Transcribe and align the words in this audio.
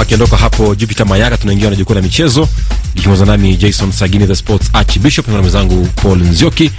Akiondoka 0.00 0.36
hapo 0.36 0.74
Jupiter 0.74 1.06
Mayaka, 1.06 1.36
tunaingia 1.36 1.70
na 1.70 1.76
jukwaa 1.76 1.94
la 1.94 2.02
michezo 2.02 2.48
likiongozwa 2.98 3.26
nami 3.26 3.56
Jason 3.56 3.92
Sagini, 3.92 4.26
the 4.26 4.34
sports 4.36 4.70
archbishop, 4.72 5.28
na 5.28 5.38
mwenzangu 5.38 5.86
Paul 5.86 6.18
Nzioki, 6.18 6.70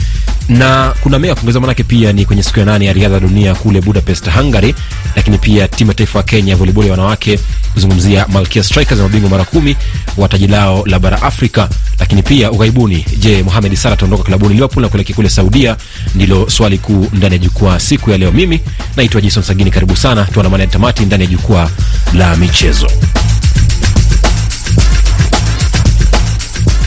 na 0.49 0.93
kuna 1.03 1.19
mea 1.19 1.35
kuongeza, 1.35 1.59
manake 1.59 1.83
pia 1.83 2.13
ni 2.13 2.25
kwenye 2.25 2.43
siku 2.43 2.59
ya 2.59 2.65
nane 2.65 2.85
ya 2.85 2.93
riadha 2.93 3.19
dunia 3.19 3.55
kule 3.55 3.81
Budapest, 3.81 4.29
Hungary, 4.31 4.75
lakini 5.15 5.37
pia 5.37 5.67
timu 5.67 5.91
ya 5.91 5.95
taifa 5.95 6.19
ya 6.19 6.23
Kenya 6.23 6.55
volleyball 6.55 6.85
ya 6.85 6.91
wanawake 6.91 7.39
kuzungumzia 7.73 8.25
Malkia 8.27 8.63
Strikers 8.63 8.97
na 8.97 9.03
mabingwa 9.03 9.29
mara 9.29 9.43
kumi 9.43 9.75
wa 10.17 10.27
taji 10.27 10.47
lao 10.47 10.85
la 10.85 10.99
bara 10.99 11.21
Afrika. 11.21 11.69
Lakini 11.99 12.23
pia 12.23 12.51
ughaibuni, 12.51 13.05
je, 13.19 13.43
Mohamed 13.43 13.75
Salah 13.75 13.93
ataondoka 13.93 14.23
klabuni 14.23 14.53
Liverpool 14.53 14.81
na 14.83 14.89
kuelekea 14.89 15.15
kule 15.15 15.29
Saudia? 15.29 15.77
Ndilo 16.15 16.49
swali 16.49 16.77
kuu 16.77 17.07
ndani 17.13 17.33
ya 17.35 17.39
jukwaa 17.39 17.79
siku 17.79 18.11
ya 18.11 18.17
leo. 18.17 18.31
Mimi 18.31 18.59
naitwa 18.95 19.21
Jason 19.21 19.43
Sagini, 19.43 19.71
karibu 19.71 19.95
sana, 19.95 20.25
tuandamane 20.25 20.67
tamati 20.67 21.05
ndani 21.05 21.23
ya 21.23 21.29
jukwaa 21.29 21.69
la 22.13 22.35
michezo. 22.35 22.87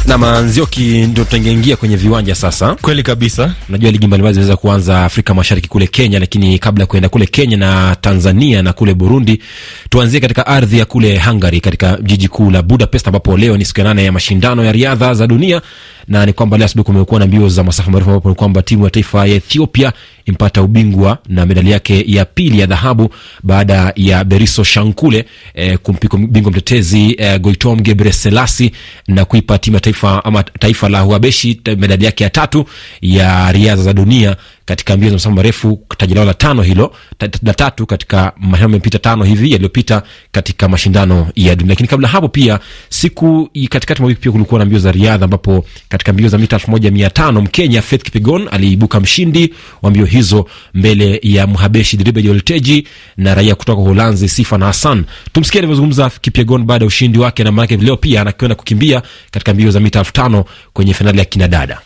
Na 0.06 0.19
Manzioki, 0.19 1.06
ndio 1.06 1.24
tutaingia 1.24 1.77
kwenye 1.77 1.97
viwanja 1.97 2.34
sasa. 2.34 2.74
Kweli 2.74 3.02
kabisa, 3.02 3.55
najua 3.69 3.91
ligi 3.91 4.06
mbalimbali 4.06 4.34
zinaweza 4.34 4.56
kuanza 4.56 5.05
Afrika 5.05 5.34
Mashariki 5.34 5.69
kule 5.69 5.87
Kenya, 5.87 6.19
lakini 6.19 6.59
kabla 6.59 6.83
ya 6.83 6.87
kuenda 6.87 7.09
kule 7.09 7.27
Kenya 7.27 7.56
na 7.56 7.97
Tanzania 8.01 8.62
na 8.62 8.73
kule 8.73 8.95
Burundi, 8.95 9.42
tuanzie 9.91 10.20
katika 10.20 10.47
ardhi 10.47 10.78
ya 10.78 10.84
kule 10.84 11.19
Hungary, 11.19 11.61
katika 11.61 11.98
jiji 12.02 12.28
kuu 12.28 12.51
la 12.51 12.62
Budapest, 12.62 13.06
ambapo 13.06 13.37
leo 13.37 13.56
ni 13.56 13.65
siku 13.65 13.80
ya 13.80 13.84
nane 13.87 14.05
ya 14.05 14.12
mashindano 14.12 14.65
ya 14.65 14.73
riadha 14.73 15.15
za 15.15 15.27
dunia 15.27 15.62
na 16.09 16.27
ni 16.27 16.33
kwamba 16.33 16.56
leo 16.59 16.64
asubuhi 16.66 16.84
kumekuwa 16.87 17.20
na 17.20 17.27
mbio 17.27 17.48
za 17.48 17.64
masafa 17.64 17.91
marefu 17.91 18.11
ambapo 18.11 18.28
ni 18.28 18.34
kwamba 18.34 18.62
timu 18.62 18.84
ya 18.84 18.91
taifa 18.91 19.27
ya 19.27 19.34
Ethiopia 19.34 19.92
impata 20.26 20.62
ubingwa 20.62 21.18
na 21.28 21.46
medali 21.46 21.70
yake 21.70 22.05
ya 22.06 22.24
pili 22.24 22.60
ya 22.60 22.66
dhahabu 22.66 23.14
baada 23.42 23.92
ya 23.97 24.24
Beriso 24.24 24.64
Shankule 24.64 25.24
eh, 25.55 25.78
kumpika 25.83 26.16
bingwa 26.16 26.50
mtetezi 26.52 27.14
eh, 27.19 27.41
Goitom 27.41 27.80
Gebreselasi 27.80 28.72
na 29.08 29.24
kuipa 29.24 29.58
timu 29.58 29.74
ya 29.77 29.80
taifa 29.80 30.24
ama 30.24 30.42
taifa 30.42 30.88
la 30.88 31.00
Huabeshi 31.00 31.60
medali 31.78 32.05
yake 32.05 32.24
ya 32.24 32.30
tatu 32.30 32.64
ya 33.02 33.52
riadha 33.52 33.82
za 33.82 33.92
dunia 33.92 34.36
katika 34.64 34.96
mbio 34.96 35.08
za 35.08 35.14
masafa 35.14 35.34
marefu, 35.34 35.80
taji 35.98 36.14
lao 36.14 36.24
la 36.24 36.34
tano 36.34 36.62
hilo 36.62 36.94
la 37.42 37.55
tatu 37.55 37.86
katika 37.86 38.32
mashindano 38.36 38.62
yamepita 38.62 38.98
tano 38.98 39.24
hivi 39.24 39.52
yaliyopita 39.52 40.02
katika 40.32 40.69
mashindano 40.69 41.28
ya 41.36 41.54
dunia. 41.56 41.70
Lakini 41.72 41.88
kabla 41.88 42.08
hapo 42.08 42.28
pia 42.28 42.60
siku 42.88 43.50
katikati 43.70 44.02
mwa 44.02 44.08
wiki 44.08 44.20
pia 44.20 44.32
kulikuwa 44.32 44.58
na 44.58 44.64
mbio 44.64 44.78
za 44.78 44.92
riadha, 44.92 45.24
ambapo 45.24 45.64
katika 45.88 46.12
mbio 46.12 46.28
za 46.28 46.38
mita 46.38 46.56
elfu 46.56 46.70
moja 46.70 46.91
mia 46.91 47.10
tano 47.10 47.41
Mkenya 47.41 47.82
Faith 47.82 48.02
Kipyegon 48.02 48.48
aliibuka 48.50 49.00
mshindi 49.00 49.54
wa 49.82 49.91
mbio 49.91 50.04
hizo 50.04 50.46
mbele 50.74 51.20
ya 51.22 51.47
Mhabeshi 51.47 51.97
Diribe 51.97 52.22
Jolteji 52.22 52.86
na 53.16 53.34
raia 53.34 53.54
kutoka 53.54 53.82
Uholanzi 53.82 54.28
Sifan 54.28 54.62
Hassan. 54.62 55.04
Tumsikie 55.32 55.58
alivyozungumza 55.58 56.10
Kipyegon 56.20 56.64
baada 56.64 56.84
ya 56.84 56.86
ushindi 56.86 57.19
wake, 57.19 57.44
na 57.44 57.52
maanake 57.52 57.76
leo 57.76 57.97
pia 57.97 58.20
anakwenda 58.20 58.54
kukimbia 58.54 59.02
katika 59.30 59.54
mbio 59.54 59.70
za 59.70 59.80
mita 59.80 59.98
elfu 59.98 60.12
tano 60.12 60.44
kwenye 60.72 60.94
fainali 60.94 61.19
ya 61.19 61.24
kinadada. 61.24 61.80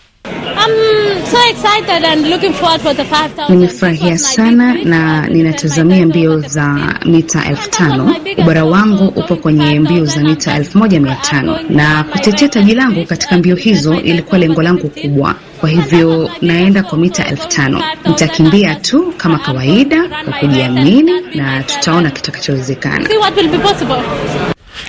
Nimefurahia 3.48 4.18
sana 4.18 4.74
na 4.84 5.26
ninatazamia 5.26 6.06
mbio 6.06 6.40
za 6.40 6.94
mita 7.04 7.44
elfu 7.44 7.70
tano. 7.70 8.16
Ubora 8.38 8.64
wangu 8.64 9.04
upo 9.06 9.36
kwenye 9.36 9.80
mbio 9.80 10.04
za 10.04 10.20
mita 10.20 10.54
elfu 10.56 10.78
moja 10.78 11.00
mia 11.00 11.14
tano. 11.14 11.58
na 11.70 12.04
kutetea 12.04 12.48
taji 12.48 12.74
langu 12.74 13.04
katika 13.04 13.38
mbio 13.38 13.56
hizo 13.56 13.94
ilikuwa 14.00 14.38
lengo 14.38 14.62
langu 14.62 14.88
kubwa. 14.88 15.34
Kwa 15.60 15.68
hivyo 15.68 16.30
naenda 16.42 16.82
kwa 16.82 16.98
mita 16.98 17.26
elfu 17.26 17.48
tano. 17.48 17.82
Nitakimbia 18.06 18.74
tu 18.74 19.14
kama 19.16 19.38
kawaida 19.38 20.08
kwa 20.24 20.32
kujiamini 20.32 21.12
na 21.34 21.62
tutaona 21.62 22.10
kitakachowezekana. 22.10 23.08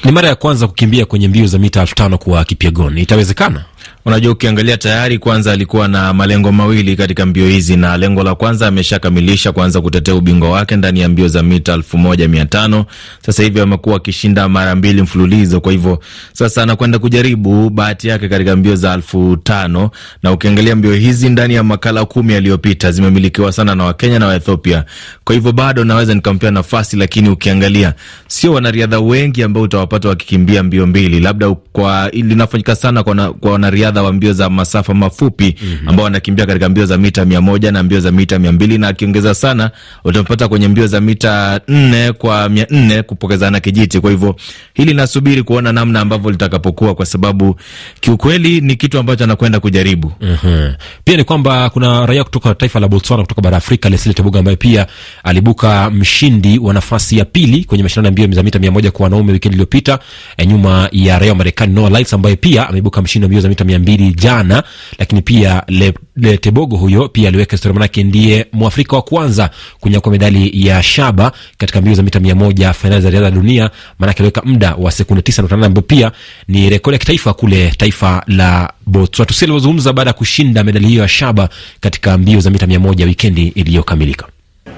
Ni 0.03 0.11
mara 0.11 0.27
ya 0.29 0.35
kwanza 0.35 0.67
kukimbia 0.67 1.05
kwenye 1.05 1.27
mbio 1.27 1.47
za 1.47 1.57
mita 1.59 1.81
elfu 1.81 1.95
tano 1.95 2.17
kwa 2.17 2.45
Kipyegon, 2.45 2.97
itawezekana? 2.97 3.63
Unajua, 4.07 4.31
ukiangalia 4.31 4.77
tayari 4.77 5.19
kwanza 5.19 5.51
alikuwa 5.51 5.87
na 5.87 6.13
malengo 6.13 6.51
mawili 6.51 6.95
katika 6.95 7.25
mbio 7.25 7.47
hizi, 7.47 7.75
na 7.77 7.97
lengo 7.97 8.23
la 8.23 8.35
kwanza 8.35 8.67
ameshakamilisha, 8.67 9.51
kwanza 9.51 9.81
kutetea 9.81 10.15
ubingwa 10.15 10.49
wake 10.49 10.75
ndani 10.75 10.99
ya 10.99 11.09
mbio 11.09 11.27
za 11.27 11.43
mita 11.43 11.73
elfu 11.73 11.97
moja 11.97 12.27
mia 12.27 12.45
tano. 12.45 12.85
Sasa 13.25 13.43
hivi 13.43 13.59
amekuwa 13.59 13.95
akishinda 13.95 14.49
mara 14.49 14.75
mbili 14.75 15.01
mfululizo, 15.01 15.59
kwa 15.61 15.71
hivyo 15.71 15.99
sasa 16.33 16.63
anakwenda 16.63 16.99
kujaribu 16.99 17.69
bahati 17.69 18.07
yake 18.07 18.29
katika 18.29 18.55
mbio 18.55 18.75
za 18.75 18.93
elfu 18.93 19.37
tano. 19.43 19.91
Na 20.23 20.31
ukiangalia 20.31 20.75
mbio 20.75 20.93
hizi 20.93 21.29
ndani 21.29 21.53
ya 21.53 21.63
makala 21.63 22.05
kumi 22.05 22.33
yaliyopita 22.33 22.91
zimemilikiwa 22.91 23.51
sana 23.51 23.75
na 23.75 23.83
Wakenya 23.83 24.19
na 24.19 24.27
Waethiopia, 24.27 24.83
kwa 25.23 25.35
hivyo 25.35 25.51
bado 25.51 25.83
naweza 25.83 26.13
nikampea 26.13 26.51
nafasi, 26.51 26.97
lakini 26.97 27.29
ukiangalia 27.29 27.93
sio 28.27 28.53
wanariadha 28.53 28.99
wengi 28.99 29.43
ambao 29.43 29.63
utawapata 29.63 30.09
wakikimbia 30.09 30.63
mbio 30.63 30.87
mbili, 30.87 31.19
labda 31.19 31.55
kwa 31.71 32.09
linafanyika 32.09 32.75
sana 32.75 33.03
kwa 33.03 33.51
wanariadha 33.51 33.96
wa 34.03 34.13
mbio 34.13 34.33
za 34.33 34.49
masafa 34.49 34.93
mafupi 34.93 35.55
mm 35.61 35.67
-hmm. 35.83 35.89
ambao 35.89 36.03
wanakimbia 36.03 36.45
katika 36.45 36.69
mbio 36.69 36.85
za 36.85 36.97
mita 36.97 37.25
mia 37.25 37.41
moja 37.41 37.71
na 37.71 37.83
mbio 37.83 37.99
za 37.99 38.11
mita 38.11 38.39
mia 38.39 38.51
mbili 38.51 38.77
na 38.77 38.87
akiongeza 38.87 39.33
sana 39.35 39.71
utampata 40.03 40.47
kwenye 40.47 40.67
mbio 40.67 40.87
za 40.87 41.01
mita 41.01 41.61
nne 41.67 42.11
kwa 42.11 42.49
mia 42.49 42.67
nne 42.69 43.03
kupokezana 43.03 43.59
kijiti. 43.59 43.99
Kwa 43.99 44.11
hivyo 44.11 44.35
hili 44.73 44.93
nasubiri 44.93 45.43
kuona 45.43 45.73
namna 45.73 45.99
ambavyo 46.01 46.31
litakapokuwa, 46.31 46.95
kwa 46.95 47.05
sababu 47.05 47.55
kiukweli 47.99 48.61
ni 48.61 48.75
kitu 48.75 48.99
ambacho 48.99 49.23
anakwenda 49.23 49.59
kujaribu. 49.59 50.11
mm 50.21 50.37
-hmm. 50.43 50.73
Pia 51.03 51.17
ni 51.17 51.23
kwamba 51.23 51.69
kuna 51.69 52.05
raia 52.05 52.23
kutoka 52.23 52.55
taifa 52.55 52.79
la 52.79 52.87
Botswana 52.87 53.23
kutoka 53.23 53.41
bara 53.41 53.57
Afrika, 53.57 53.89
Leslie 53.89 54.13
Tebuga 54.13 54.39
ambaye 54.39 54.57
pia 54.57 54.87
alibuka 55.23 55.89
mshindi 55.89 56.59
wa 56.59 56.73
nafasi 56.73 57.17
ya 57.17 57.25
pili 57.25 57.63
kwenye 57.63 57.83
mashindano 57.83 58.07
ya 58.07 58.11
mbio 58.11 58.27
za 58.35 58.43
mita 58.43 58.59
mia 58.59 58.71
moja 58.71 58.91
kwa 58.91 59.03
wanaume 59.03 59.31
wikendi 59.33 59.55
iliyopita, 59.55 59.99
nyuma 60.45 60.89
ya 60.91 61.19
raia 61.19 61.31
wa 61.31 61.37
Marekani 61.37 61.73
Noah 61.73 61.91
Lyles 61.91 62.13
ambaye 62.13 62.35
pia 62.35 62.69
ameibuka 62.69 63.01
mshindi 63.01 63.23
wa 63.25 63.27
mbio 63.29 63.41
za 63.41 63.49
mita 63.49 63.63
mia 63.63 63.79
mbili 63.87 64.13
jana. 64.13 64.63
Lakini 64.99 65.21
pia 65.21 65.63
Le, 65.67 65.93
Le 66.15 66.37
Tebogo 66.37 66.77
huyo 66.77 67.09
pia 67.09 67.27
aliweka 67.27 67.51
historia, 67.51 67.73
manake 67.73 68.03
ndiye 68.03 68.45
mwafrika 68.53 68.95
wa 68.95 69.01
kwanza 69.01 69.49
kunyakua 69.79 70.11
medali 70.11 70.67
ya 70.67 70.83
shaba 70.83 71.31
katika 71.57 71.81
mbio 71.81 71.93
za 71.93 72.03
mita 72.03 72.19
mia 72.19 72.35
moja 72.35 72.73
fainali 72.73 73.01
za 73.01 73.09
riadha 73.09 73.31
dunia, 73.31 73.69
manake 73.99 74.17
aliweka 74.19 74.41
muda 74.45 74.75
wa 74.75 74.91
sekunde 74.91 75.21
tisa 75.21 75.41
nukta 75.41 75.55
nane 75.55 75.65
ambayo 75.65 75.81
pia 75.87 76.11
ni 76.47 76.69
rekodi 76.69 76.93
ya 76.95 76.99
kitaifa 76.99 77.33
kule 77.33 77.69
taifa 77.77 78.23
la 78.27 78.73
Botswana. 78.85 79.25
Tusikie 79.27 79.45
alivyozungumza 79.45 79.93
baada 79.93 80.09
ya 80.09 80.13
kushinda 80.13 80.63
medali 80.63 80.87
hiyo 80.87 81.01
ya 81.01 81.07
shaba 81.07 81.49
katika 81.79 82.17
mbio 82.17 82.39
za 82.39 82.49
mita 82.49 82.67
mia 82.67 82.79
moja 82.79 83.05
wikendi 83.05 83.47
iliyokamilika. 83.47 84.27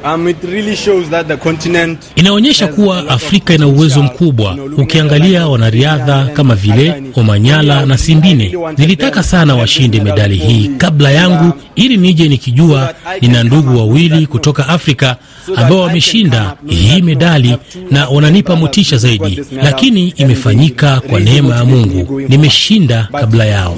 Um, 0.05 0.27
it 0.27 0.37
really 0.43 0.75
shows 0.75 1.09
that 1.09 1.27
the 1.27 1.37
continent 1.37 1.99
inaonyesha 2.15 2.67
kuwa 2.67 3.09
Afrika 3.09 3.53
ina 3.53 3.67
uwezo 3.67 4.03
mkubwa. 4.03 4.57
Ukiangalia 4.77 5.47
wanariadha 5.47 6.25
kama 6.33 6.55
vile 6.55 7.03
Omanyala 7.15 7.85
na 7.85 7.97
Simbine, 7.97 8.55
nilitaka 8.77 9.23
sana 9.23 9.55
washinde 9.55 9.99
medali 10.01 10.35
hii. 10.37 10.67
kabla 10.77 11.11
yangu, 11.11 11.53
ili 11.75 11.97
nije 11.97 12.27
nikijua 12.27 12.93
nina 13.21 13.43
ndugu 13.43 13.77
wawili 13.77 14.27
kutoka 14.27 14.67
Afrika 14.69 15.15
ambao 15.55 15.79
wameshinda 15.79 16.55
hii 16.67 17.01
medali 17.01 17.57
na 17.91 18.09
wananipa 18.09 18.55
motisha 18.55 18.97
zaidi, 18.97 19.41
lakini 19.63 20.07
imefanyika 20.07 20.99
kwa 20.99 21.19
neema 21.19 21.55
ya 21.55 21.66
Mungu. 21.66 22.21
Nimeshinda 22.29 23.07
kabla 23.11 23.45
yao. 23.45 23.75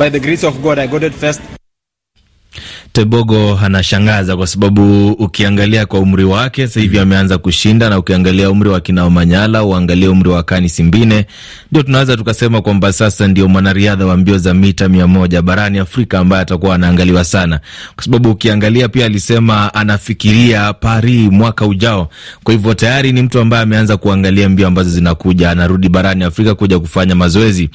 Tebogo 2.93 3.59
anashangaza 3.63 4.37
kwa 4.37 4.47
sababu 4.47 5.11
ukiangalia 5.11 5.85
kwa 5.85 5.99
umri 5.99 6.23
wake 6.23 6.67
sasa 6.67 6.79
hivi 6.79 6.99
ameanza 6.99 7.37
kushinda, 7.37 7.89
na 7.89 7.99
ukiangalia 7.99 8.49
umri 8.51 8.69
wa 8.69 8.79
kina 8.79 9.03
Omanyala, 9.05 9.63
uangalie 9.63 10.07
umri 10.07 10.29
wa 10.29 10.43
Kani 10.43 10.69
Simbine, 10.69 11.25
ndio 11.71 11.83
tunaweza 11.83 12.17
tukasema 12.17 12.61
kwamba 12.61 12.93
sasa 12.93 13.27
ndio 13.27 13.47
mwanariadha 13.47 14.05
wa 14.05 14.17
mbio 14.17 14.37
za 14.37 14.53
mita 14.53 14.89
mia 14.89 15.07
moja 15.07 15.41
barani 15.41 15.79
Afrika 15.79 16.19
ambaye 16.19 16.41
atakuwa 16.41 16.75
anaangaliwa 16.75 17.23
sana, 17.23 17.59
kwa 17.95 18.03
sababu 18.03 18.29
ukiangalia 18.31 18.89
pia 18.89 19.05
alisema 19.05 19.73
anafikiria 19.73 20.73
Paris 20.73 21.31
mwaka 21.31 21.65
ujao. 21.65 22.09
Kwa 22.43 22.53
hivyo 22.53 22.73
tayari 22.73 23.11
ni 23.13 23.21
mtu 23.21 23.39
ambaye 23.39 23.63
ameanza 23.63 23.97
kuangalia 23.97 24.49
mbio 24.49 24.67
ambazo 24.67 24.89
zinakuja, 24.89 25.51
anarudi 25.51 25.89
barani 25.89 26.23
Afrika 26.23 26.55
kuja 26.55 26.79
kufanya 26.79 27.15
mazoezi. 27.15 27.69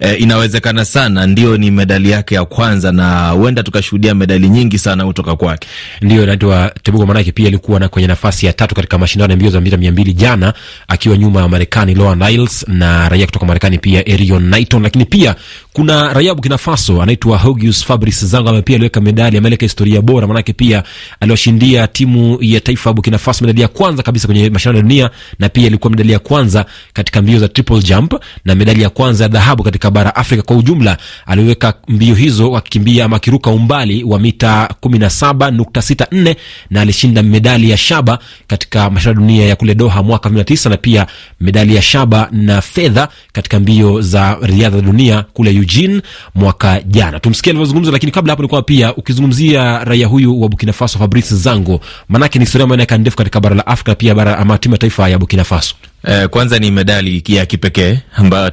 E, 0.00 0.14
inawezekana 0.14 0.84
sana 0.84 1.26
ndio 1.26 1.56
ni 1.56 1.70
medali 1.70 2.10
yake 2.10 2.34
ya 2.34 2.44
kwanza, 2.44 2.92
na 2.92 3.30
huenda 3.30 3.62
tukashuhudia 3.62 4.14
medali 4.14 4.48
nyingi 4.48 4.59
sana 4.78 5.06
kutoka 5.06 5.36
kwake. 5.36 5.68
Ndio 6.02 6.26
naitwa 6.26 6.72
Tebugo, 6.82 7.06
maanake 7.06 7.32
pia 7.32 7.46
alikuwa 7.48 7.80
na 7.80 7.88
kwenye 7.88 8.08
nafasi 8.08 8.46
ya 8.46 8.52
tatu 8.52 8.74
katika 8.74 8.98
mashindano 8.98 9.32
ya 9.32 9.36
mbio 9.36 9.50
za 9.50 9.60
mita 9.60 9.76
mia 9.76 9.92
mbili 9.92 10.12
jana, 10.12 10.54
akiwa 10.88 11.16
nyuma 11.18 11.40
ya 11.40 11.48
Marekani 11.48 11.94
Loa 11.94 12.14
Niles 12.16 12.64
na 12.68 13.08
raia 13.08 13.26
kutoka 13.26 13.46
Marekani 13.46 13.78
pia 13.78 14.08
Erion 14.08 14.42
Naiton. 14.48 14.82
Lakini 14.82 15.04
pia 15.04 15.34
kuna 15.72 16.12
raia 16.12 16.34
Burkina 16.34 16.58
Faso 16.58 17.02
anaitwa 17.02 17.38
Hugius 17.38 17.84
Fabrice 17.84 18.26
Zango, 18.26 18.48
ambaye 18.48 18.62
pia 18.62 18.76
aliweka 18.76 19.00
medali, 19.00 19.38
ameleka 19.38 19.64
historia 19.66 20.02
bora, 20.02 20.26
maanake 20.26 20.52
pia 20.52 20.82
aliwashindia 21.20 21.86
timu 21.86 22.38
ya 22.40 22.60
taifa 22.60 22.90
ya 22.90 22.94
Burkina 22.94 23.18
Faso 23.18 23.44
medali 23.44 23.60
ya 23.62 23.68
kwanza 23.68 24.02
kabisa 24.02 24.26
kwenye 24.28 24.50
mashindano 24.50 24.76
ya 24.78 24.82
dunia, 24.82 25.10
na 25.38 25.48
pia 25.48 25.66
ilikuwa 25.66 25.90
medali 25.90 26.12
ya 26.12 26.18
kwanza 26.18 26.66
katika 26.92 27.22
mbio 27.22 27.38
za 27.38 27.48
triple 27.48 27.78
jump 27.82 28.14
na 28.44 28.54
medali 28.54 28.82
ya 28.82 28.90
kwanza 28.90 29.24
ya 29.24 29.28
dhahabu 29.28 29.62
katika 29.62 29.90
bara 29.90 30.16
Afrika 30.16 30.42
kwa 30.42 30.56
ujumla. 30.56 30.96
Aliweka 31.26 31.74
mbio 31.88 32.14
hizo 32.14 32.56
akikimbia 32.56 33.04
ama 33.04 33.16
akiruka 33.16 33.50
umbali 33.50 34.04
wa 34.04 34.18
mita 34.18 34.49
mita 34.50 34.68
17.64 34.82 36.36
na 36.70 36.80
alishinda 36.80 37.22
medali 37.22 37.70
ya 37.70 37.76
shaba 37.76 38.18
katika 38.46 38.90
mashindano 38.90 39.20
ya 39.20 39.26
dunia 39.26 39.46
ya 39.46 39.56
kule 39.56 39.74
Doha 39.74 40.02
mwaka 40.02 40.28
2009 40.28 40.70
na 40.70 40.76
pia 40.76 41.06
medali 41.40 41.74
ya 41.76 41.82
shaba 41.82 42.28
na 42.32 42.60
fedha 42.60 43.08
katika 43.32 43.60
mbio 43.60 44.00
za 44.00 44.36
riadha 44.42 44.76
za 44.76 44.82
dunia 44.82 45.22
kule 45.22 45.54
Eugene 45.54 46.02
mwaka 46.34 46.80
jana. 46.82 47.20
Tumsikie 47.20 47.50
alivyozungumza, 47.50 47.90
lakini 47.92 48.12
kabla 48.12 48.32
hapo 48.32 48.42
nilikuwa 48.42 48.62
pia 48.62 48.94
ukizungumzia 48.96 49.84
raia 49.84 50.06
huyu 50.06 50.40
wa 50.42 50.48
Burkina 50.48 50.72
Faso 50.72 50.98
Fabrice 50.98 51.34
Zango, 51.36 51.80
manake 52.08 52.38
ni 52.38 52.44
historia 52.44 52.62
ambayo 52.64 52.76
inakaa 52.76 52.98
ndefu 52.98 53.16
katika 53.16 53.40
bara 53.40 53.56
la 53.56 53.66
Afrika 53.66 53.94
pia 53.94 54.14
bara 54.14 54.38
ama 54.38 54.58
timu 54.58 54.74
ya 54.74 54.78
taifa 54.78 55.08
ya 55.08 55.18
Burkina 55.18 55.44
Faso. 55.44 55.74
Eh, 56.04 56.28
kwanza 56.28 56.58
ni 56.58 56.70
medali 56.70 57.22
ya 57.28 57.46
kipekee 57.46 57.98
ambayo 58.16 58.52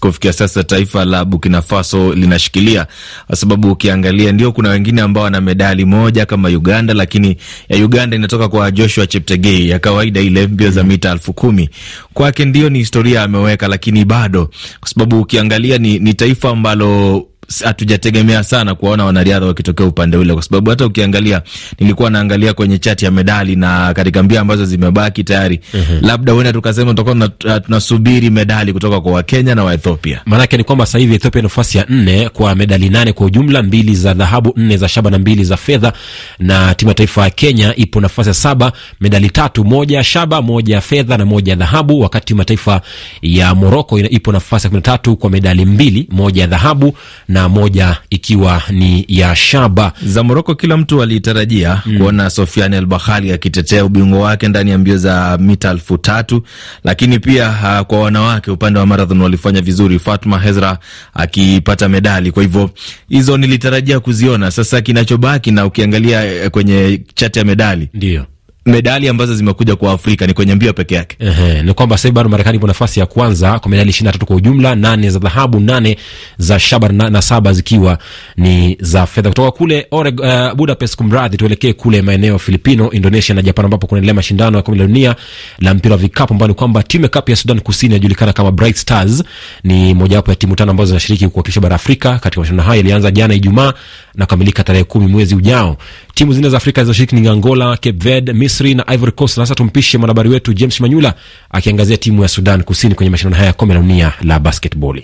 kufikia 0.00 0.32
sasa 0.32 0.64
taifa 0.64 1.04
la 1.04 1.24
Burkina 1.24 1.62
Faso 1.62 2.14
linashikilia, 2.14 2.86
kwa 3.26 3.36
sababu 3.36 3.72
ukiangalia 3.72 4.32
ndio 4.32 4.52
kuna 4.52 4.68
wengine 4.68 5.02
ambao 5.02 5.24
wana 5.24 5.40
medali 5.40 5.84
moja 5.84 6.26
kama 6.26 6.48
Uganda, 6.48 6.94
lakini 6.94 7.36
ya 7.68 7.84
Uganda 7.84 8.16
inatoka 8.16 8.48
kwa 8.48 8.70
Joshua 8.70 9.06
Cheptegei. 9.06 9.68
Ya 9.68 9.78
kawaida, 9.78 10.20
ile 10.20 10.46
mbio 10.46 10.70
za 10.70 10.84
mita 10.84 11.10
elfu 11.12 11.32
kumi. 11.32 11.70
Kwake 12.14 12.44
ndio 12.44 12.70
ni 12.70 12.78
historia 12.78 13.22
ameweka, 13.22 13.68
lakini 13.68 14.04
bado. 14.04 14.50
Kwa 14.80 14.88
sababu 14.88 15.20
ukiangalia 15.20 15.78
ni, 15.78 15.98
ni 15.98 16.14
taifa 16.14 16.50
ambalo 16.50 17.26
hatujategemea 17.64 18.44
sana 18.44 18.74
kuwaona 18.74 19.04
wanariadha 19.04 19.46
wakitokea 19.46 19.86
upande 19.86 20.16
ule, 20.16 20.34
kwa 20.34 20.42
sababu 20.42 20.70
hata 20.70 20.86
ukiangalia, 20.86 21.42
nilikuwa 21.78 22.10
naangalia 22.10 22.54
kwenye 22.54 22.78
chati 22.78 23.04
ya 23.04 23.10
medali 23.10 23.56
na 23.56 23.94
katika 23.94 24.22
mbio 24.22 24.40
ambazo 24.40 24.64
zimebaki 24.64 25.24
tayari, 25.24 25.60
mm 25.74 25.80
-hmm. 25.90 26.06
labda 26.06 26.32
huenda 26.32 26.52
tukasema 26.52 26.94
tutakuwa 26.94 27.28
tunasubiri 27.60 28.30
medali 28.30 28.72
kutoka 28.72 29.00
kwa 29.00 29.12
Wakenya 29.12 29.54
na 29.54 29.64
Waethiopia. 29.64 30.20
Maanake 30.26 30.56
ni 30.56 30.64
kwamba 30.64 30.86
sasa 30.86 30.98
hivi 30.98 31.14
Ethiopia 31.14 31.42
nafasi 31.42 31.78
ya 31.78 31.86
nne 31.88 32.28
kwa 32.28 32.54
medali 32.54 32.88
nane 32.88 33.12
kwa 33.12 33.26
ujumla, 33.26 33.62
mbili 33.62 33.94
za 33.94 34.14
dhahabu, 34.14 34.52
nne 34.56 34.76
za 34.76 34.88
shaba 34.88 35.10
na 35.10 35.18
mbili 35.18 35.44
za 35.44 35.56
fedha, 35.56 35.92
na 36.38 36.74
timu 36.74 36.88
ya 36.90 36.94
taifa 36.94 37.22
ya 37.24 37.30
Kenya 37.30 37.76
ipo 37.76 38.00
nafasi 38.00 38.28
ya 38.28 38.34
saba, 38.34 38.72
medali 39.00 39.30
tatu, 39.30 39.64
moja 39.64 40.04
shaba, 40.04 40.42
moja 40.42 40.80
fedha 40.80 41.16
na 41.16 41.24
moja 41.24 41.54
dhahabu, 41.54 42.00
wakati 42.00 42.26
timu 42.26 42.40
ya 42.40 42.44
taifa 42.44 42.80
ya 43.22 43.54
Moroko 43.54 43.98
ipo 43.98 44.32
nafasi 44.32 44.66
ya 44.66 44.70
kumi 44.70 44.78
na 44.78 44.82
tatu 44.82 45.16
kwa 45.16 45.30
medali 45.30 45.64
mbili, 45.64 46.06
moja 46.10 46.46
dhahabu 46.46 46.94
na 47.28 47.37
na 47.38 47.48
moja 47.48 47.96
ikiwa 48.10 48.62
ni 48.70 49.04
ya 49.08 49.36
shaba. 49.36 49.92
Za 50.02 50.22
Moroko 50.22 50.54
kila 50.54 50.76
mtu 50.76 51.02
alitarajia 51.02 51.82
mm. 51.86 51.98
kuona 51.98 52.30
Sofiane 52.30 52.76
El 52.76 52.86
Bahali 52.86 53.32
akitetea 53.32 53.84
ubingwa 53.84 54.20
wake 54.20 54.48
ndani 54.48 54.70
ya 54.70 54.78
mbio 54.78 54.96
za 54.98 55.38
mita 55.40 55.70
elfu 55.70 55.98
tatu 55.98 56.42
lakini 56.84 57.18
pia 57.18 57.48
uh, 57.48 57.86
kwa 57.86 58.00
wanawake 58.00 58.50
upande 58.50 58.78
wa 58.78 58.86
marathon 58.86 59.20
walifanya 59.20 59.60
vizuri, 59.60 59.98
Fatma 59.98 60.38
Hezra 60.38 60.78
akipata 61.14 61.88
medali. 61.88 62.32
Kwa 62.32 62.42
hivyo 62.42 62.70
hizo 63.08 63.36
nilitarajia 63.36 64.00
kuziona. 64.00 64.50
Sasa 64.50 64.80
kinachobaki 64.80 65.50
na 65.50 65.66
ukiangalia 65.66 66.50
kwenye 66.50 67.02
chati 67.14 67.38
ya 67.38 67.44
medali 67.44 67.88
ndio 67.94 68.26
medali 68.68 69.08
ambazo 69.08 69.34
zimekuja 69.34 69.76
kwa 69.76 69.92
Afrika 69.92 70.26
ni 70.26 70.32
kwenye 70.34 70.54
mbio 70.54 70.72
peke 70.72 70.94
yake. 70.94 71.16
Ehe, 71.20 71.62
ni 71.62 71.74
kwamba 71.74 71.96
sasa 71.98 72.10
bado 72.12 72.28
Marekani 72.28 72.56
ipo 72.56 72.66
nafasi 72.66 73.00
ya 73.00 73.06
kwanza 73.06 73.58
kwa 73.58 73.70
medali 73.70 73.90
ishirini 73.90 74.06
na 74.06 74.12
tatu 74.12 74.26
kwa 74.26 74.36
ujumla, 74.36 74.74
nane 74.74 75.10
za 75.10 75.18
dhahabu, 75.18 75.60
nane 75.60 75.96
za 76.38 76.58
shaba 76.60 76.88
na, 76.88 77.10
na 77.10 77.22
saba 77.22 77.52
zikiwa 77.52 77.98
ni 78.36 78.76
za 78.80 79.06
fedha. 79.06 79.28
Kutoka 79.28 79.50
kule 79.50 79.86
Oreg, 79.90 80.20
uh, 80.20 80.52
Budapest, 80.54 80.96
kumradhi, 80.96 81.36
tuelekee 81.36 81.72
kule 81.72 82.02
maeneo 82.02 82.38
Filipino, 82.38 82.90
Indonesia 82.90 83.34
na 83.34 83.42
Japan 83.42 83.64
ambapo 83.64 83.86
kunaendelea 83.86 84.14
mashindano 84.14 84.56
ya 84.56 84.62
kombe 84.62 84.80
la 84.80 84.86
dunia 84.86 85.16
la 85.58 85.74
mpira 85.74 85.94
wa 85.94 85.98
vikapu 86.00 86.32
ambayo 86.32 86.48
ni 86.48 86.54
kwamba 86.54 86.82
timu 86.82 87.04
ya 87.04 87.08
kapu 87.08 87.30
ya 87.30 87.36
Sudan 87.36 87.60
Kusini 87.60 87.94
inajulikana 87.94 88.32
kama 88.32 88.52
Bright 88.52 88.76
Stars 88.76 89.22
ni 89.64 89.94
mojawapo 89.94 90.30
ya 90.30 90.36
timu 90.36 90.56
tano 90.56 90.70
ambazo 90.70 90.86
zinashiriki 90.88 91.28
kuwakilisha 91.28 91.60
bara 91.60 91.74
Afrika 91.76 92.18
katika 92.18 92.40
mashindano 92.40 92.62
haya. 92.68 92.76
Yalianza 92.76 93.10
jana 93.10 93.34
Ijumaa 93.34 93.72
na 94.14 94.26
kukamilika 94.26 94.64
tarehe 94.64 94.84
kumi 94.84 95.06
mwezi 95.06 95.34
ujao. 95.34 95.76
Timu 96.18 96.32
zingine 96.32 96.50
za 96.50 96.56
Afrika 96.56 96.80
zilizoshiriki 96.84 97.16
ni 97.16 97.28
Angola, 97.28 97.70
Cape 97.76 97.92
Verde, 97.92 98.32
Misri 98.32 98.74
na 98.74 98.84
Ivory 98.94 99.12
Coast. 99.12 99.38
Na 99.38 99.46
sasa 99.46 99.54
tumpishe 99.54 99.98
mwanahabari 99.98 100.28
wetu 100.28 100.52
James 100.52 100.80
Manyula 100.80 101.14
akiangazia 101.50 101.96
timu 101.96 102.22
ya 102.22 102.28
Sudan 102.28 102.62
Kusini 102.62 102.94
kwenye 102.94 103.10
mashindano 103.10 103.36
haya 103.36 103.46
ya 103.46 103.52
kombe 103.52 103.74
la 103.74 103.80
dunia 103.80 104.12
la 104.22 104.38
basketball. 104.40 105.02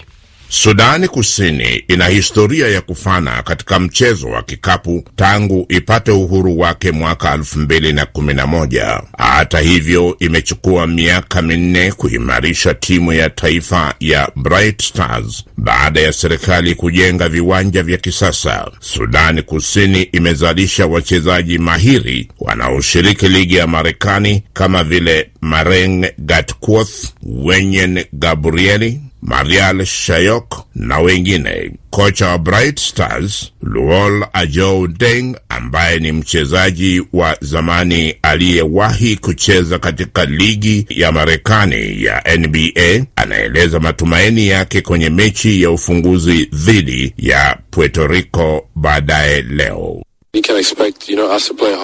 Sudani 0.49 1.09
Kusini 1.09 1.85
ina 1.89 2.07
historia 2.07 2.69
ya 2.69 2.81
kufana 2.81 3.43
katika 3.43 3.79
mchezo 3.79 4.29
wa 4.29 4.43
kikapu 4.43 5.05
tangu 5.17 5.67
ipate 5.69 6.11
uhuru 6.11 6.59
wake 6.59 6.91
mwaka 6.93 7.35
elfu 7.35 7.59
mbili 7.59 7.93
na 7.93 8.07
kumi 8.07 8.35
na 8.35 8.47
moja. 8.47 9.03
Hata 9.19 9.59
hivyo, 9.59 10.17
imechukua 10.21 10.87
miaka 10.87 11.43
minne 11.43 11.93
kuimarisha 11.93 12.75
timu 12.75 13.13
ya 13.13 13.31
taifa 13.31 13.95
ya 14.01 14.31
Bright 14.37 14.83
Stars 14.83 15.45
baada 15.57 16.01
ya 16.01 16.13
serikali 16.13 16.75
kujenga 16.75 17.29
viwanja 17.29 17.83
vya 17.83 17.97
kisasa. 17.99 18.71
Sudani 18.81 19.43
Kusini 19.43 20.03
imezalisha 20.03 20.87
wachezaji 20.87 21.59
mahiri 21.59 22.29
wanaoshiriki 22.39 23.29
ligi 23.29 23.55
ya 23.57 23.67
Marekani 23.67 24.43
kama 24.53 24.85
vile 24.85 25.31
Mareng 25.41 26.07
Gatkuoth, 26.19 27.05
Wenyen 27.23 28.05
Gabrieli 28.13 29.01
Marial 29.25 29.85
Shayok 29.85 30.65
na 30.75 30.99
wengine. 30.99 31.71
Kocha 31.91 32.29
wa 32.29 32.39
Bright 32.39 32.79
Stars 32.81 33.53
Luol 33.63 34.27
Ajou 34.33 34.87
Deng, 34.89 35.37
ambaye 35.49 35.99
ni 35.99 36.13
mchezaji 36.13 37.03
wa 37.13 37.37
zamani 37.41 38.15
aliyewahi 38.23 39.17
kucheza 39.17 39.79
katika 39.79 40.25
ligi 40.25 40.87
ya 40.89 41.13
Marekani 41.13 42.05
ya 42.05 42.23
NBA, 42.39 43.07
anaeleza 43.17 43.81
matumaini 43.81 44.49
yake 44.49 44.81
kwenye 44.81 45.11
mechi 45.11 45.63
ya 45.63 45.71
ufunguzi 45.71 46.49
dhidi 46.53 47.15
ya 47.19 47.59
Puerto 47.71 48.07
Rico 48.07 48.69
baadaye 48.75 49.43
leo. 49.43 50.03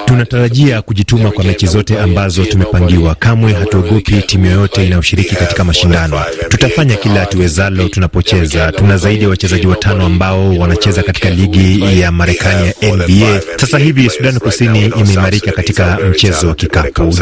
Tunatarajia 0.07 0.83
kujituma 0.83 1.31
kwa 1.31 1.45
mechi 1.45 1.67
zote 1.67 1.99
ambazo 1.99 2.45
tumepangiwa. 2.45 3.15
Kamwe 3.15 3.53
hatuogopi 3.53 4.23
timu 4.23 4.47
yoyote 4.47 4.87
inayoshiriki 4.87 5.35
katika 5.35 5.65
mashindano. 5.65 6.23
Tutafanya 6.49 6.97
kila 6.97 7.27
tuwezalo 7.27 7.89
tunapocheza. 7.89 8.73
Tuna 8.73 8.97
zaidi 8.97 9.23
ya 9.23 9.29
wachezaji 9.31 9.67
watano 9.67 10.07
ambao 10.07 10.51
wanacheza 10.59 11.03
katika 11.03 11.31
ligi 11.31 12.01
ya 12.01 12.13
Marekani 12.13 12.67
ya 12.81 12.97
NBA. 12.97 13.41
Sasa 13.57 13.79
hivi 13.79 14.11
Sudan 14.11 14.39
Kusini 14.39 14.85
imeimarika 14.87 15.53
katika 15.53 15.99
mchezo 16.11 16.49
wa 16.49 16.55
kikapu. 16.55 17.13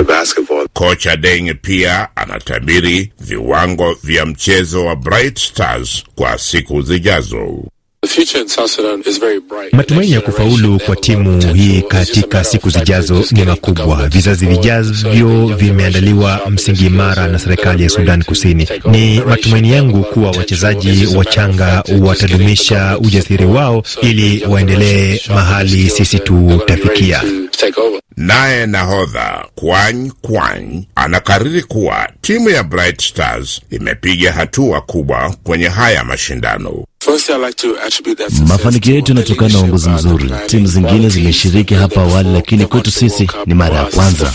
Kocha 0.73 1.17
Deng 1.17 1.55
pia 1.63 2.09
anatabiri 2.17 3.13
viwango 3.21 3.97
vya 4.03 4.27
mchezo 4.27 4.85
wa 4.85 4.97
Bright 4.97 5.39
Stars 5.39 6.05
kwa 6.15 6.39
siku 6.39 6.83
zijazo. 6.83 7.65
Matumaini 9.73 10.13
ya 10.13 10.21
kufaulu 10.21 10.79
kwa 10.87 10.97
timu 10.97 11.55
hii 11.55 11.83
katika 11.83 12.45
siku 12.45 12.71
zijazo 12.71 13.25
ni 13.31 13.45
makubwa. 13.45 14.09
Vizazi 14.09 14.47
vijavyo 14.47 15.47
vimeandaliwa 15.47 16.41
msingi 16.51 16.87
imara 16.87 17.29
na 17.29 17.39
serikali 17.39 17.83
ya 17.83 17.89
Sudan 17.89 18.25
Kusini. 18.25 18.69
Ni 18.91 19.21
matumaini 19.21 19.73
yangu 19.73 20.05
kuwa 20.05 20.31
wachezaji 20.31 21.07
wachanga 21.17 21.83
watadumisha 22.01 22.99
ujasiri 22.99 23.45
wao 23.45 23.83
ili 24.03 24.45
waendelee 24.47 25.21
mahali 25.35 25.91
sisi 25.91 26.19
tutafikia. 26.19 27.23
Naye 28.17 28.67
nahodha 28.67 29.45
Kwany 29.55 30.11
Kwany 30.23 30.89
anakariri 30.95 31.63
kuwa 31.63 32.09
timu 32.21 32.51
ya 32.51 32.63
Bright 32.63 33.03
Stars 33.03 33.61
imepiga 33.71 34.33
hatua 34.33 34.81
kubwa 34.81 35.35
kwenye 35.45 35.69
haya 35.69 36.05
mashindano. 36.05 36.85
Mafanikio 38.49 38.95
yetu 38.95 39.13
yanatokana 39.13 39.53
na 39.55 39.59
uongozi 39.61 39.89
mzuri. 39.91 40.31
Timu 40.47 40.67
zingine 40.67 41.09
zimeshiriki 41.09 41.75
hapa 41.75 42.03
awali, 42.03 42.33
lakini 42.33 42.67
kwetu 42.67 42.91
sisi 42.91 43.29
ni 43.47 43.55
mara 43.55 43.77
ya 43.77 43.85
kwanza. 43.85 44.35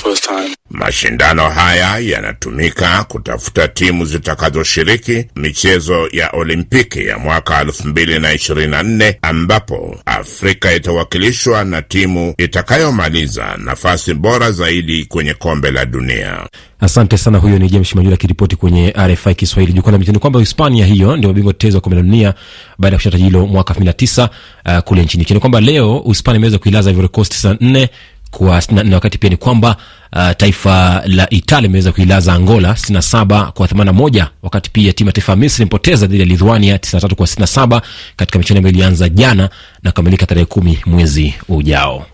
Mashindano 0.70 1.50
haya 1.50 1.98
yanatumika 2.00 3.04
kutafuta 3.04 3.68
timu 3.68 4.06
zitakazoshiriki 4.06 5.26
michezo 5.36 6.08
ya 6.12 6.30
Olimpiki 6.30 7.06
ya 7.06 7.18
mwaka 7.18 7.62
elfu 7.62 7.88
mbili 7.88 8.20
na 8.20 8.34
ishirini 8.34 8.68
na 8.68 8.84
nne 8.84 9.18
ambapo 9.22 9.98
Afrika 10.06 10.74
itawakilishwa 10.74 11.64
na 11.64 11.82
timu 11.82 12.34
itakayomaliza 12.38 13.58
nafasi 13.58 14.14
bora 14.14 14.52
zaidi 14.52 15.06
kwenye 15.06 15.34
kombe 15.34 15.72
la 15.72 15.86
dunia. 15.86 16.48
Asante 16.80 17.18
sana. 17.18 17.38
Huyo 17.38 17.60
ni 17.60 17.70
James 17.70 17.96
Manyula 17.96 18.14
akiripoti 18.16 18.56
kwenye 18.56 18.94
RFI 19.08 19.36
Kiswahili. 19.36 19.74
Jukwaa 19.74 19.92
la 19.92 19.98
michezo 19.98 20.20
kwamba 20.20 20.40
Hispania 20.40 20.86
hiyo 20.86 21.18
ndio 21.18 21.30
mabingwa 21.30 21.54
tetezi 21.54 21.76
wa 21.78 21.82
kombe 21.82 21.96
la 21.96 22.02
dunia 22.02 22.34
baada 22.78 22.94
ya 22.96 22.98
kushinda 22.98 23.18
taji 23.18 23.38
mwaka 23.38 23.70
elfu 23.74 23.80
mbili 23.80 23.86
na 23.88 23.94
tisa 23.94 24.30
uh, 24.66 24.78
kule 24.80 25.04
nchini 25.04 25.26
Kenya. 25.26 25.40
Kwamba 25.40 25.62
leo 25.62 25.98
Uhispania 25.98 26.38
imeweza 26.38 26.58
kuilaza 26.58 26.92
Ivory 26.92 27.08
Coast 27.08 27.32
tisa 27.32 27.58
nne 27.62 27.90
kwa 28.38 28.62
na, 28.72 28.84
na 28.84 28.96
wakati 28.96 29.18
pia 29.18 29.30
ni 29.30 29.38
kwamba 29.38 29.76
uh, 30.16 30.32
taifa 30.38 31.04
la 31.06 31.30
Italia 31.30 31.68
imeweza 31.70 31.92
kuilaza 31.92 32.34
Angola 32.34 32.76
sitini 32.76 32.94
na 32.96 33.02
saba 33.02 33.52
kwa 33.52 33.68
themanini 33.68 33.96
na 33.96 34.02
moja 34.02 34.30
wakati 34.44 34.70
pia 34.70 34.94
timu 34.94 35.08
ya 35.08 35.14
taifa 35.14 35.32
ya 35.32 35.36
Misri 35.36 35.62
imepoteza 35.62 36.08
dhidi 36.08 36.20
ya 36.20 36.26
Lithuania 36.26 36.78
tisini 36.78 36.98
na 36.98 37.02
tatu 37.02 37.16
kwa 37.16 37.28
sitini 37.28 37.42
na 37.44 37.48
saba 37.48 37.82
katika 38.16 38.40
michuano 38.40 38.58
ambayo 38.58 38.76
ilianza 38.76 39.10
jana 39.10 39.50
na 39.84 39.92
kukamilika 39.92 40.26
tarehe 40.26 40.46
kumi 40.46 40.80
mwezi 40.86 41.34
ujao. 41.50 42.06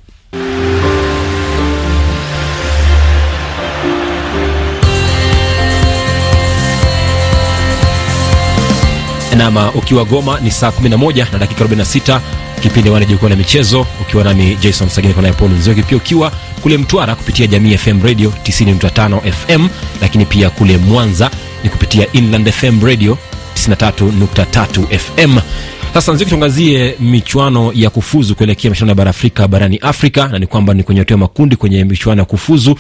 Nama 9.38 9.71
ukiwa 9.71 10.05
Goma 10.05 10.39
ni 10.39 10.51
saa 10.51 10.69
11 10.69 11.25
na 11.31 11.38
dakika 11.39 11.63
46 11.63 12.19
kipindi 12.61 12.89
wana 12.89 13.05
jukwaa 13.05 13.29
la 13.29 13.35
michezo, 13.35 13.87
ukiwa 14.01 14.23
nami 14.23 14.55
Jason 14.55 14.89
Sagini 14.89 15.13
kwa 15.13 15.21
naye 15.21 15.33
Paul 15.33 15.51
Nzioki, 15.51 15.81
pia 15.83 15.97
ukiwa 15.97 16.31
kule 16.61 16.77
Mtwara 16.77 17.15
kupitia 17.15 17.47
Jamii 17.47 17.77
FM 17.77 18.03
Radio 18.03 18.33
90.5 18.43 19.31
FM, 19.31 19.67
lakini 20.01 20.25
pia 20.25 20.49
kule 20.49 20.77
Mwanza 20.77 21.31
ni 21.63 21.69
kupitia 21.69 22.07
Inland 22.11 22.51
FM 22.51 22.85
Radio 22.85 23.17
93.3 23.55 24.97
FM. 24.97 25.37
Sasa 25.93 26.13
Nzioki, 26.13 26.29
tuangazie 26.29 26.96
michuano 27.00 27.72
ya 27.75 27.89
kufuzu 27.89 28.36
kuelekea 28.36 28.69
mashindano 28.72 28.91
ya 28.91 28.96
bara 28.96 29.10
Afrika 29.10 29.48
barani 29.48 29.77
Afrika, 29.77 30.27
na 30.27 30.39
ni 30.39 30.48
kwamba 30.48 30.74
ni 30.74 30.84
kwenye 30.84 31.01
hatua 31.01 31.17
makundi 31.17 31.55
kwenye 31.55 31.84
michuano 31.84 32.22
ya 32.22 32.25
kufuzu, 32.25 32.75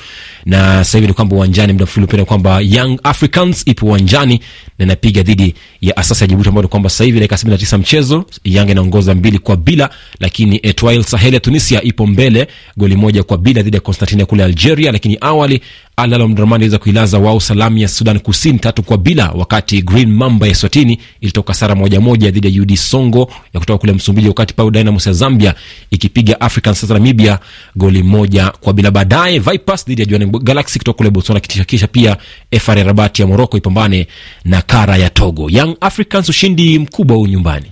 na 0.45 0.57
sasa 0.57 0.97
hivi 0.97 1.07
ni 1.07 1.13
kwamba 1.13 1.35
uwanjani, 1.35 1.73
muda 1.73 1.85
mfupi 1.85 1.99
uliopita, 1.99 2.25
kwamba 2.25 2.59
Young 2.61 2.99
Africans 3.03 3.63
ipo 3.67 3.85
uwanjani 3.85 4.39
na 4.79 4.85
inapiga 4.85 5.23
dhidi 5.23 5.55
ya 5.81 5.97
Asasi 5.97 6.23
ya 6.23 6.27
Jibuti, 6.27 6.49
ambayo 6.49 6.61
ni 6.63 6.67
kwamba 6.67 6.89
sasa 6.89 7.03
hivi 7.03 7.19
dakika 7.19 7.35
79 7.35 7.77
mchezo, 7.77 8.25
Young 8.43 8.69
inaongoza 8.69 9.15
mbili 9.15 9.39
kwa 9.39 9.55
bila, 9.57 9.89
lakini 10.19 10.59
Etoile 10.63 11.03
Sahel 11.03 11.33
ya 11.33 11.39
Tunisia 11.39 11.81
ipo 11.83 12.07
mbele 12.07 12.47
goli 12.77 12.95
moja 12.95 13.23
kwa 13.23 13.37
bila 13.37 13.61
dhidi 13.61 13.77
ya 13.77 13.81
Constantine 13.81 14.25
kule 14.25 14.43
Algeria, 14.43 14.91
lakini 14.91 15.17
awali 15.21 15.61
Al 15.99 16.13
Ahly 16.13 16.23
Omdurman 16.23 16.61
iliweza 16.61 16.77
kuilaza 16.77 17.19
wao 17.19 17.39
Salamu 17.39 17.77
ya 17.77 17.87
Sudan 17.87 18.19
Kusini 18.19 18.59
tatu 18.59 18.83
kwa 18.83 18.97
bila, 18.97 19.31
wakati 19.31 19.81
Green 19.81 20.11
Mamba 20.11 20.47
ya 20.47 20.55
Swatini 20.55 20.99
ilitoka 21.21 21.53
sara 21.53 21.75
moja 21.75 22.01
moja 22.01 22.31
dhidi 22.31 22.55
ya 22.57 22.61
UD 22.63 22.75
Songo 22.75 23.31
ya 23.53 23.59
kutoka 23.59 23.77
kule 23.77 23.93
Msumbiji, 23.93 24.27
wakati 24.27 24.53
Pau 24.53 24.71
Dynamos 24.71 25.07
ya 25.07 25.13
Zambia 25.13 25.55
ikipiga 25.91 26.41
African 26.41 26.73
Stars 26.73 26.91
Namibia 26.91 27.39
goli 27.75 28.03
moja 28.03 28.49
kwa 28.61 28.73
bila. 28.73 28.91
Baadaye 28.91 29.39
Vipers 29.39 29.85
dhidi 29.85 30.01
ya 30.01 30.05
Jwaneng 30.07 30.31
Galaxy 30.43 30.79
kutoka 30.79 30.97
kule 30.97 31.09
Botswana, 31.09 31.39
kisha 31.39 31.87
pia 31.87 32.17
FAR 32.59 32.83
Rabat 32.85 33.19
ya 33.19 33.27
Morocco 33.27 33.57
ipambane 33.57 34.07
na 34.45 34.61
Kara 34.61 34.97
ya 34.97 35.09
Togo. 35.09 35.49
Young 35.49 35.75
Africans 35.81 36.29
ushindi 36.29 36.79
mkubwa 36.79 37.17
huu 37.17 37.27
nyumbani. 37.27 37.65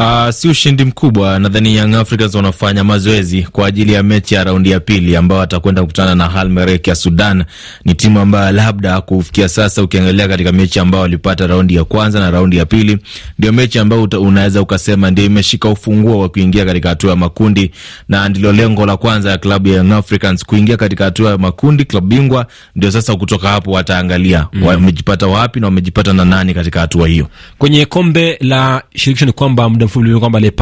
Uh, 0.00 0.30
si 0.30 0.48
ushindi 0.48 0.84
mkubwa. 0.84 1.38
Nadhani 1.38 1.76
Young 1.76 1.94
Africans 1.94 2.34
wanafanya 2.34 2.84
mazoezi 2.84 3.42
kwa 3.42 3.66
ajili 3.66 3.92
ya 3.92 4.02
mechi 4.02 4.34
ya 4.34 4.44
raundi 4.44 4.70
ya 4.70 4.80
pili 4.80 5.16
ambao 5.16 5.38
watakwenda 5.38 5.80
kukutana 5.82 6.14
na 6.14 6.34
Al 6.34 6.48
Merrikh 6.48 6.88
ya 6.88 6.94
Sudan. 6.94 7.44
Ni 7.84 7.94
timu 7.94 8.20
ambayo 8.20 8.52
labda 8.52 9.00
kufikia 9.00 9.48
sasa, 9.48 9.82
ukiangalia 9.82 10.28
katika 10.28 10.52
mechi 10.52 10.78
ambao 10.80 11.00
walipata 11.00 11.46
raundi 11.46 11.74
ya 11.74 11.84
kwanza 11.84 12.20
na 12.20 12.30
raundi 12.30 12.56
ya 12.56 12.66
pili, 12.66 12.98
ndio 13.38 13.52
mechi 13.52 13.78
ambayo 13.78 14.02
unaweza 14.02 14.62
ukasema 14.62 15.10
ndio 15.10 15.24
imeshika 15.24 15.68
ufunguo 15.68 16.18
wa 16.18 16.28
kuingia 16.28 16.64
katika 16.64 16.88
hatua 16.88 17.10
ya 17.10 17.16
makundi, 17.16 17.70
na 18.08 18.28
ndilo 18.28 18.52
lengo 18.52 18.86
la 18.86 18.96
kwanza 18.96 19.30
ya 19.30 19.38
klabu 19.38 19.68
ya 19.68 19.74
Young 19.74 19.92
Africans 19.92 20.44
kuingia 20.44 20.76
katika 20.76 21.04
hatua 21.04 21.30
ya 21.30 21.38
makundi, 21.38 21.84
klabu 21.84 22.06
bingwa. 22.06 22.46
Ndio 22.76 22.90
sasa 22.90 23.16
kutoka 23.16 23.48
hapo 23.48 23.70
wataangalia 23.72 24.46
mm, 24.52 24.62
wamejipata 24.62 25.26
wapi 25.26 25.60
na 25.60 25.66
wamejipata 25.66 26.12
na 26.12 26.24
nani 26.24 26.54
katika 26.54 26.80
hatua 26.80 27.08
hiyo. 27.08 27.26
Kwenye 27.58 27.84
kombe 27.86 28.38
la 28.40 28.82
shirikisho 28.94 29.26
ni 29.26 29.32
kwamba 29.32 29.68
muda 29.68 29.89
mfupi 29.90 30.20
kwamba 30.20 30.40
Le 30.40 30.52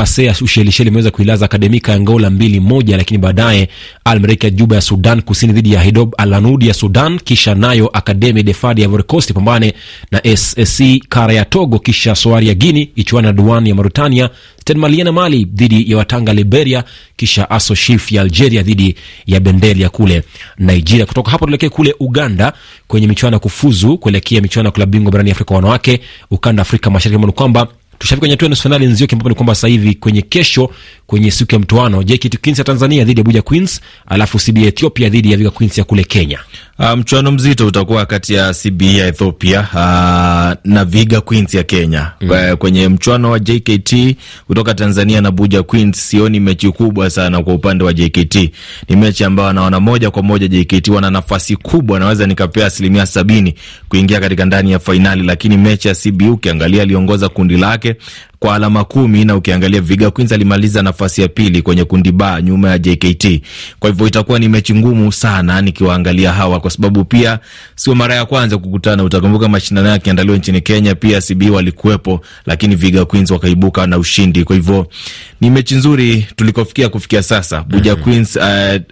Ushelisheli 0.42 0.88
imeweza 0.88 1.10
kuilaza 1.10 1.44
Akademika 1.44 1.92
ya 1.92 1.98
Angola 1.98 2.30
mbili 2.30 2.60
moja, 2.60 2.96
lakini 2.96 3.18
baadaye 3.18 3.68
Al 4.04 4.36
ya 4.42 4.50
Juba 4.50 4.76
ya 4.76 4.82
Sudan 4.82 5.22
Kusini 5.22 5.52
dhidi 5.52 5.72
ya 5.72 5.80
Hidob 5.82 6.14
Al 6.18 6.58
ya 6.60 6.74
Sudan, 6.74 7.18
kisha 7.18 7.54
nayo 7.54 7.88
Akademi 7.92 8.42
de 8.42 8.54
ya 8.62 8.74
Ivory 8.84 9.02
Coast 9.02 9.32
pambane 9.32 9.74
na 10.10 10.36
SSC 10.36 10.82
Kara 11.08 11.32
ya 11.32 11.44
Togo, 11.44 11.78
kisha 11.78 12.14
Soari 12.14 12.48
ya 12.48 12.54
Guini 12.54 12.90
ichuana 12.96 13.28
na 13.28 13.32
Duan 13.32 13.66
ya 13.66 13.74
Mauritania, 13.74 14.30
Stade 14.60 14.80
Malien 14.80 15.10
Mali 15.10 15.44
dhidi 15.44 15.90
ya 15.90 15.96
Watanga 15.96 16.32
Liberia, 16.32 16.84
kisha 17.16 17.50
Aso 17.50 17.74
Shif 17.74 18.12
ya 18.12 18.22
Algeria 18.22 18.62
dhidi 18.62 18.94
ya 19.26 19.40
Bendel 19.40 19.80
ya 19.80 19.88
kule 19.88 20.22
Nigeria. 20.58 21.06
Kutoka 21.06 21.30
hapo 21.30 21.44
tuelekee 21.46 21.68
kule 21.68 21.94
Uganda 22.00 22.52
kwenye 22.86 23.06
michuano 23.06 23.34
ya 23.36 23.40
kufuzu 23.40 23.98
kuelekea 23.98 24.40
michuano 24.40 24.66
ya 24.66 24.72
klabu 24.72 24.92
bingwa 24.92 25.12
barani 25.12 25.30
Afrika 25.30 25.54
wanawake, 25.54 26.00
ukanda 26.30 26.62
Afrika 26.62 26.90
Mashariki 26.90 27.26
kwamba 27.32 27.68
tushafika 27.98 28.18
kwenye 28.20 28.32
hatua 28.34 28.46
ya 28.46 28.50
nusu 28.50 28.62
fainali 28.62 28.86
Nzioki, 28.86 29.14
ambapo 29.14 29.28
ni 29.28 29.34
kwamba 29.34 29.54
sasa 29.54 29.68
hivi 29.68 29.94
kwenye 29.94 30.22
kesho, 30.22 30.70
kwenye 31.08 31.30
siku 31.30 31.54
ya 31.54 31.58
mtoano, 31.58 32.02
JKT 32.02 32.36
Queens 32.38 32.58
ya 32.58 32.64
Tanzania 32.64 33.04
dhidi 33.04 33.20
ya 33.20 33.22
Abuja 33.24 33.42
Queens, 33.42 33.80
alafu 34.06 34.38
CBA 34.38 34.60
Ethiopia 34.60 35.08
dhidi 35.08 35.30
ya 35.30 35.36
Viga 35.36 35.50
Queens 35.50 35.78
ya 35.78 35.84
kule 35.84 36.04
Kenya. 36.04 36.38
Uh, 36.78 36.90
mchuano 36.92 37.32
mzito 37.32 37.66
utakuwa 37.66 38.06
kati 38.06 38.34
ya 38.34 38.54
CBA 38.54 38.84
ya 38.86 39.06
Ethiopia 39.06 39.60
uh, 39.60 40.70
na 40.72 40.84
Viga 40.84 41.20
Queens 41.20 41.54
ya 41.54 41.62
Kenya. 41.62 42.12
Mm. 42.20 42.56
Kwenye 42.56 42.88
mchuano 42.88 43.30
wa 43.30 43.38
JKT 43.38 44.16
kutoka 44.46 44.74
Tanzania 44.74 45.20
na 45.20 45.28
Abuja 45.28 45.62
Queens, 45.62 46.08
sioni 46.10 46.40
mechi 46.40 46.70
kubwa 46.70 47.10
sana 47.10 47.42
kwa 47.42 47.54
upande 47.54 47.84
wa 47.84 47.92
JKT. 47.92 48.50
Ni 48.88 48.96
mechi 48.96 49.24
ambayo 49.24 49.52
naona 49.52 49.80
moja 49.80 50.10
kwa 50.10 50.22
moja 50.22 50.48
JKT 50.48 50.88
wana 50.88 51.10
nafasi 51.10 51.56
kubwa, 51.56 51.98
naweza 51.98 52.26
nikapea 52.26 52.66
asilimia 52.66 53.06
sabini 53.06 53.54
kuingia 53.88 54.20
katika 54.20 54.44
ndani 54.44 54.72
ya 54.72 54.78
fainali, 54.78 55.22
lakini 55.22 55.56
mechi 55.56 55.88
ya 55.88 55.94
CBA 55.94 56.30
ukiangalia 56.30 56.82
aliongoza 56.82 57.28
kundi 57.28 57.56
lake 57.56 57.96
kwa 58.38 58.54
alama 58.54 58.84
kumi 58.84 59.24
na 59.24 59.36
ukiangalia 59.36 59.80
Viga 59.80 60.10
Queens 60.10 60.32
alimaliza 60.32 60.82
nafasi 60.82 61.22
ya 61.22 61.28
pili 61.28 61.62
kwenye 61.62 61.84
kundi 61.84 62.12
ba 62.12 62.42
nyuma 62.42 62.70
ya 62.70 62.78
JKT. 62.78 63.40
Kwa 63.78 63.90
hivyo 63.90 64.06
itakuwa 64.06 64.38
ni 64.38 64.48
mechi 64.48 64.74
ngumu 64.74 65.12
sana 65.12 65.60
nikiwaangalia 65.62 66.32
hawa, 66.32 66.60
kwa 66.60 66.70
sababu 66.70 67.04
pia 67.04 67.38
sio 67.74 67.94
mara 67.94 68.14
ya 68.14 68.24
kwanza 68.24 68.58
kukutana. 68.58 69.04
Utakumbuka 69.04 69.48
mashindano 69.48 69.88
yakiandaliwa 69.88 70.36
nchini 70.36 70.60
Kenya, 70.60 70.94
pia 70.94 71.20
CB 71.20 71.42
walikuwepo, 71.50 72.20
lakini 72.46 72.74
Viga 72.76 73.04
Queens 73.04 73.30
wakaibuka 73.30 73.86
na 73.86 73.98
ushindi. 73.98 74.44
Kwa 74.44 74.56
hivyo 74.56 74.86
ni 75.40 75.50
mechi 75.50 75.74
nzuri 75.74 76.26
tulikofikia 76.36 76.88
kufikia 76.88 77.22
sasa. 77.22 77.62
Buja 77.62 77.92
-hmm. 77.94 78.02
Queens 78.02 78.36
uh, 78.36 78.82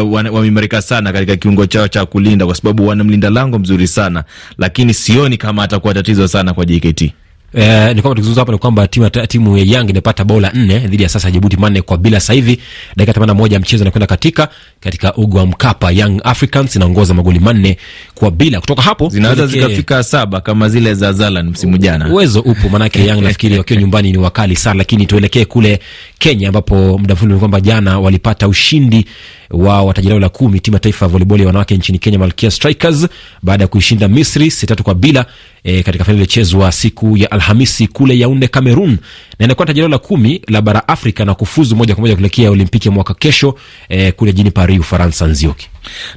Uh, 0.00 0.12
wameimarika 0.14 0.82
sana 0.82 1.12
katika 1.12 1.36
kiungo 1.36 1.66
chao 1.66 1.88
cha 1.88 2.06
kulinda, 2.06 2.46
kwa 2.46 2.54
sababu 2.54 2.86
wanamlinda 2.88 3.30
lango 3.30 3.58
mzuri 3.58 3.86
sana, 3.86 4.24
lakini 4.58 4.94
sioni 4.94 5.36
kama 5.36 5.62
atakuwa 5.62 5.94
tatizo 5.94 6.28
sana 6.28 6.54
kwa 6.54 6.64
JKT. 6.64 7.12
Eh, 7.56 7.94
ni 7.94 8.02
kwamba 8.02 8.08
tukizungumza 8.10 8.40
hapa 8.40 8.52
ni 8.52 8.58
kwamba 8.58 8.86
timu, 8.88 9.10
timu 9.10 9.58
ya 9.58 9.64
Yanga 9.66 9.90
imepata 9.90 10.24
bao 10.24 10.40
la 10.40 10.50
nne 10.54 10.78
dhidi 10.78 11.02
ya 11.02 11.08
sasa 11.08 11.30
Jibuti 11.30 11.56
manne 11.56 11.82
kwa 11.82 11.96
bila. 11.98 12.20
Sasa 12.20 12.32
hivi 12.32 12.58
dakika 12.96 13.12
themanini 13.12 13.36
na 13.36 13.42
moja 13.42 13.60
mchezo 13.60 13.84
inakwenda 13.84 14.06
katika 14.06 14.48
katika 14.80 15.14
ugo 15.14 15.38
wa 15.38 15.46
Mkapa, 15.46 15.90
Young 15.90 16.20
Africans 16.24 16.76
inaongoza 16.76 17.14
magoli 17.14 17.38
manne 17.38 17.76
kwa 18.14 18.30
bila. 18.30 18.60
Kutoka 18.60 18.82
hapo 18.82 19.08
zinaweza 19.08 19.46
zikafika 19.46 20.02
saba 20.02 20.40
kama 20.40 20.68
zile 20.68 20.94
za 20.94 21.12
Zalan 21.12 21.48
msimu 21.50 21.78
jana. 21.78 22.08
Uwezo 22.08 22.40
upo, 22.40 22.68
manake 22.68 23.04
Young 23.06 23.20
nafikiri 23.22 23.58
wakiwa 23.58 23.80
nyumbani 23.80 24.12
ni 24.12 24.18
wakali 24.18 24.56
sana, 24.56 24.74
lakini 24.78 25.06
tuelekee 25.06 25.44
kule 25.44 25.80
Kenya 26.18 26.48
ambapo 26.48 26.98
muda 26.98 27.14
mfupi 27.14 27.34
kwamba 27.34 27.60
jana 27.60 27.98
walipata 28.00 28.48
ushindi 28.48 29.06
wa 29.50 29.94
taji 29.94 30.08
lao 30.08 30.18
la 30.18 30.28
kumi, 30.28 30.60
timu 30.60 30.74
ya 30.74 30.80
taifa 30.80 31.04
ya 31.04 31.08
volleyball 31.08 31.40
ya 31.40 31.46
wanawake 31.46 31.76
nchini 31.76 31.98
Kenya, 31.98 32.18
Malkia 32.18 32.50
Strikers, 32.50 33.06
baada 33.42 33.64
ya 33.64 33.68
kuishinda 33.68 34.08
Misri 34.08 34.50
sita 34.50 34.66
tatu 34.66 34.82
kwa 34.84 34.94
bila 34.94 35.26
e, 35.64 35.82
katika 35.82 36.04
fainali 36.04 36.22
iliyochezwa 36.24 36.72
siku 36.72 37.16
ya 37.16 37.30
Alhamisi 37.48 37.86
kule 37.86 38.18
Yaunde, 38.18 38.48
Cameroon, 38.48 38.98
na 39.38 39.44
inakuwa 39.44 39.66
taji 39.66 39.80
lao 39.80 39.88
la 39.88 39.98
kumi 39.98 40.42
la 40.48 40.62
bara 40.62 40.88
Afrika 40.88 41.24
na 41.24 41.34
kufuzu 41.34 41.76
moja 41.76 41.94
kwa 41.94 42.02
moja 42.02 42.14
kuelekea 42.14 42.50
Olimpiki 42.50 42.88
ya 42.88 42.94
mwaka 42.94 43.14
kesho 43.14 43.54
eh, 43.88 44.12
kule 44.12 44.32
jini 44.32 44.50
Paris, 44.50 44.80
Ufaransa. 44.80 45.26
Nzioki 45.26 45.68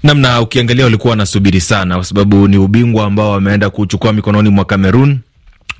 namna 0.03 0.41
ukiangalia 0.41 0.83
walikuwa 0.85 1.09
wanasubiri 1.11 1.61
sana, 1.61 1.95
kwa 1.95 2.03
sababu 2.03 2.47
ni 2.47 2.57
ubingwa 2.57 3.05
ambao 3.05 3.31
wameenda 3.31 3.69
kuchukua 3.69 4.13
mikononi 4.13 4.49
mwa 4.49 4.65
Cameroon 4.65 5.19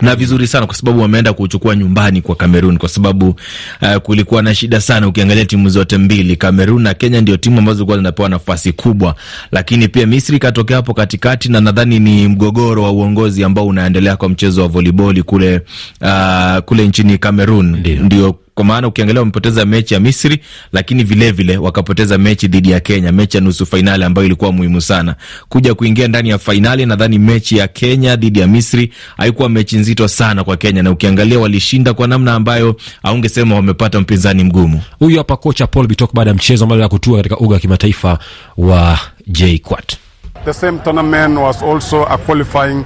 na 0.01 0.15
vizuri 0.15 0.47
sana 0.47 0.65
kwa 0.65 0.75
sababu 0.75 1.01
wameenda 1.01 1.33
kuchukua 1.33 1.75
nyumbani 1.75 2.21
kwa 2.21 2.35
Kamerun, 2.35 2.77
kwa 2.77 2.89
sababu 2.89 3.35
uh, 3.81 3.95
kulikuwa 3.95 4.41
na 4.41 4.55
shida 4.55 4.81
sana. 4.81 5.07
Ukiangalia 5.07 5.45
timu 5.45 5.69
zote 5.69 5.97
mbili, 5.97 6.35
Kamerun 6.35 6.81
na 6.81 6.93
Kenya, 6.93 7.21
ndio 7.21 7.37
timu 7.37 7.59
ambazo 7.59 7.75
zilikuwa 7.75 7.97
zinapewa 7.97 8.29
nafasi 8.29 8.71
kubwa, 8.73 9.15
lakini 9.51 9.87
pia 9.87 10.07
Misri 10.07 10.39
katokea 10.39 10.75
hapo 10.77 10.93
katikati, 10.93 11.49
na 11.49 11.61
nadhani 11.61 11.99
ni 11.99 12.27
mgogoro 12.27 12.83
wa 12.83 12.91
uongozi 12.91 13.43
ambao 13.43 13.67
unaendelea 13.67 14.15
kwa 14.17 14.29
mchezo 14.29 14.61
wa 14.61 14.67
voliboli 14.67 15.23
kule, 15.23 15.61
uh, 16.01 16.57
kule 16.65 16.87
nchini 16.87 17.17
Kamerun 17.17 17.75
ndio 18.03 18.35
kwa 18.57 18.65
maana 18.65 18.87
ukiangalia 18.87 19.19
wamepoteza 19.21 19.65
mechi 19.65 19.93
ya 19.93 19.99
Misri, 19.99 20.39
lakini 20.73 21.03
vilevile 21.03 21.31
vile, 21.31 21.57
wakapoteza 21.57 22.17
mechi 22.17 22.47
dhidi 22.47 22.71
ya 22.71 22.79
Kenya, 22.79 23.11
mechi 23.11 23.37
ya 23.37 23.43
nusu 23.43 23.65
fainali 23.65 24.03
ambayo 24.03 24.25
ilikuwa 24.25 24.51
muhimu 24.51 24.81
sana 24.81 25.15
kuja 25.49 25.73
kuingia 25.73 26.07
ndani 26.07 26.29
ya 26.29 26.37
fainali. 26.37 26.85
Nadhani 26.85 27.19
mechi 27.19 27.57
ya 27.57 27.67
Kenya 27.67 28.15
dhidi 28.15 28.39
ya 28.39 28.47
Misri 28.47 28.93
haikuwa 29.17 29.49
mechi 29.49 29.77
nzito 29.77 30.07
sana 30.07 30.43
kwa 30.43 30.57
Kenya, 30.57 30.83
na 30.83 30.91
ukiangalia 30.91 31.39
walishinda 31.39 31.93
kwa 31.93 32.07
namna 32.07 32.33
ambayo 32.33 32.75
aungesema 33.03 33.55
wamepata 33.55 33.99
mpinzani 33.99 34.43
mgumu. 34.43 34.81
Huyu 34.99 35.17
hapa 35.17 35.37
kocha 35.37 35.67
Paul 35.67 35.87
Bitok 35.87 36.13
baada 36.13 36.29
ya 36.29 36.35
mchezo 36.35 36.63
ambao 36.63 36.77
la 36.77 36.89
kutua 36.89 37.17
katika 37.17 37.37
uga 37.37 37.53
wa 37.53 37.59
kimataifa 37.59 38.19
wa 38.57 38.99
JKUAT. 39.27 39.97
The 40.45 40.53
same 40.53 40.79
tournament 40.83 41.37
was 41.37 41.63
also 41.63 42.05
a 42.09 42.17
qualifying. 42.17 42.83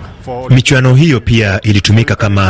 Michuano 0.50 0.96
hiyo 0.96 1.20
pia 1.20 1.62
ilitumika 1.62 2.16
kama 2.16 2.42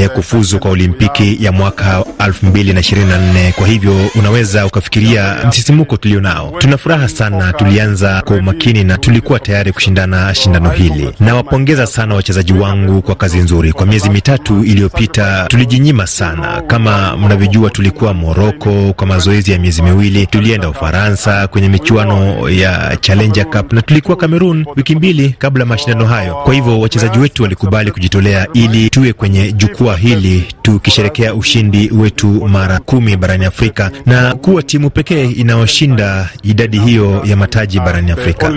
ya 0.00 0.08
kufuzu 0.08 0.58
kwa 0.58 0.70
Olimpiki 0.70 1.44
ya 1.44 1.52
mwaka 1.52 2.04
2024. 2.18 3.52
Kwa 3.52 3.66
hivyo 3.68 3.94
unaweza 4.14 4.66
ukafikiria 4.66 5.36
msisimuko 5.48 5.96
tulio 5.96 6.20
nao. 6.20 6.52
Tuna 6.58 6.78
furaha 6.78 7.08
sana, 7.08 7.52
tulianza 7.52 8.22
kwa 8.22 8.36
umakini 8.36 8.84
na 8.84 8.98
tulikuwa 8.98 9.38
tayari 9.40 9.72
kushindana 9.72 10.34
shindano 10.34 10.70
hili. 10.70 11.10
Nawapongeza 11.20 11.86
sana 11.86 12.14
wachezaji 12.14 12.52
wangu 12.52 13.02
kwa 13.02 13.14
kazi 13.14 13.38
nzuri. 13.38 13.72
Kwa 13.72 13.86
miezi 13.86 14.10
mitatu 14.10 14.64
iliyopita 14.64 15.46
tulijinyima 15.48 16.06
sana, 16.06 16.62
kama 16.66 17.16
mnavyojua, 17.16 17.70
tulikuwa 17.70 18.14
Moroko 18.14 18.92
kwa 18.96 19.06
mazoezi 19.06 19.52
ya 19.52 19.58
miezi 19.58 19.82
miwili, 19.82 20.26
tulienda 20.26 20.68
Ufaransa 20.68 21.46
kwenye 21.48 21.68
michuano 21.68 22.48
ya 22.50 22.96
Challenger 23.00 23.50
Cup 23.50 23.72
na 23.72 23.82
tulikuwa 23.82 24.16
Cameroon 24.16 24.66
wiki 24.76 24.94
mbili 24.96 25.34
kabla 25.38 25.64
mashindano 25.64 26.06
hayo. 26.06 26.34
Kwa 26.34 26.54
hivyo 26.54 26.80
wachezaji 26.80 27.13
wachezaji 27.14 27.22
wetu 27.22 27.42
walikubali 27.42 27.90
kujitolea 27.90 28.46
ili 28.54 28.90
tuwe 28.90 29.12
kwenye 29.12 29.52
jukwaa 29.52 29.96
hili 29.96 30.44
tukisherekea 30.62 31.34
ushindi 31.34 31.90
wetu 31.92 32.26
mara 32.48 32.78
kumi 32.80 33.16
barani 33.16 33.44
Afrika 33.44 33.90
na 34.06 34.34
kuwa 34.34 34.62
timu 34.62 34.90
pekee 34.90 35.24
inayoshinda 35.30 36.30
idadi 36.42 36.78
hiyo 36.78 37.22
ya 37.24 37.36
mataji 37.36 37.78
barani 37.80 38.10
Afrika. 38.10 38.52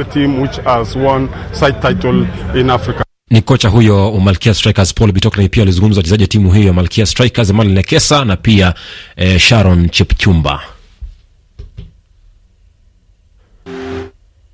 Ni 3.32 3.42
kocha 3.42 3.70
huyo 3.70 4.14
wa 4.14 4.20
Malkia 4.20 4.54
Strikers 4.54 4.94
Paul 4.94 5.12
Bitok, 5.12 5.36
pia 5.52 5.64
alizungumza 5.64 6.00
wachezaji 6.00 6.24
wa 6.24 6.28
timu 6.28 6.52
hiyo 6.54 6.68
ya 6.68 6.74
Malkia 6.74 7.06
Strikers 7.06 7.50
Emmanuel 7.50 7.76
Nekesa 7.76 8.26
na 8.26 8.36
pia 8.38 8.74
eh, 9.16 9.40
Sharon 9.40 9.90
Chepchumba. 9.90 10.60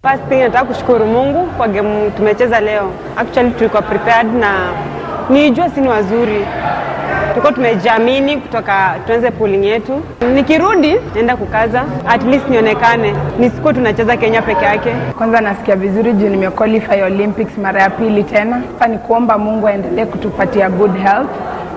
First 0.08 0.24
thing 0.30 0.40
nataka 0.40 0.66
kushukuru 0.66 1.06
Mungu 1.06 1.46
kwa 1.58 1.68
game 1.68 2.12
tumecheza 2.18 2.60
leo. 2.60 2.92
Actually 3.18 3.52
tulikuwa 3.52 3.82
prepared 3.82 4.34
na 4.36 4.50
nijua 5.30 5.70
si 5.70 5.82
ni 5.82 5.88
wazuri, 5.88 6.46
tulikuwa 7.30 7.54
tumejiamini 7.54 8.38
kutoka 8.38 8.96
tuanze 9.08 9.32
pooling 9.32 9.66
yetu. 9.66 10.02
Nikirudi 10.36 10.96
naenda 11.16 11.38
kukaza, 11.38 11.84
at 12.08 12.24
least 12.24 12.50
nionekane, 12.50 13.14
nisikuwa 13.40 13.74
tunacheza 13.74 14.18
Kenya 14.18 14.42
peke 14.42 14.66
yake. 14.66 14.94
Kwanza 15.18 15.42
nasikia 15.42 15.76
vizuri 15.76 16.14
juu 16.14 16.30
nimequalify 16.30 17.02
Olympics 17.02 17.58
mara 17.58 17.82
ya 17.82 17.90
pili 17.90 18.24
tena. 18.24 18.62
Sasa 18.74 18.88
ni 18.88 18.98
kuomba 18.98 19.38
Mungu 19.38 19.68
aendelee 19.68 20.06
kutupatia 20.06 20.70
good 20.70 20.96
health 20.98 21.30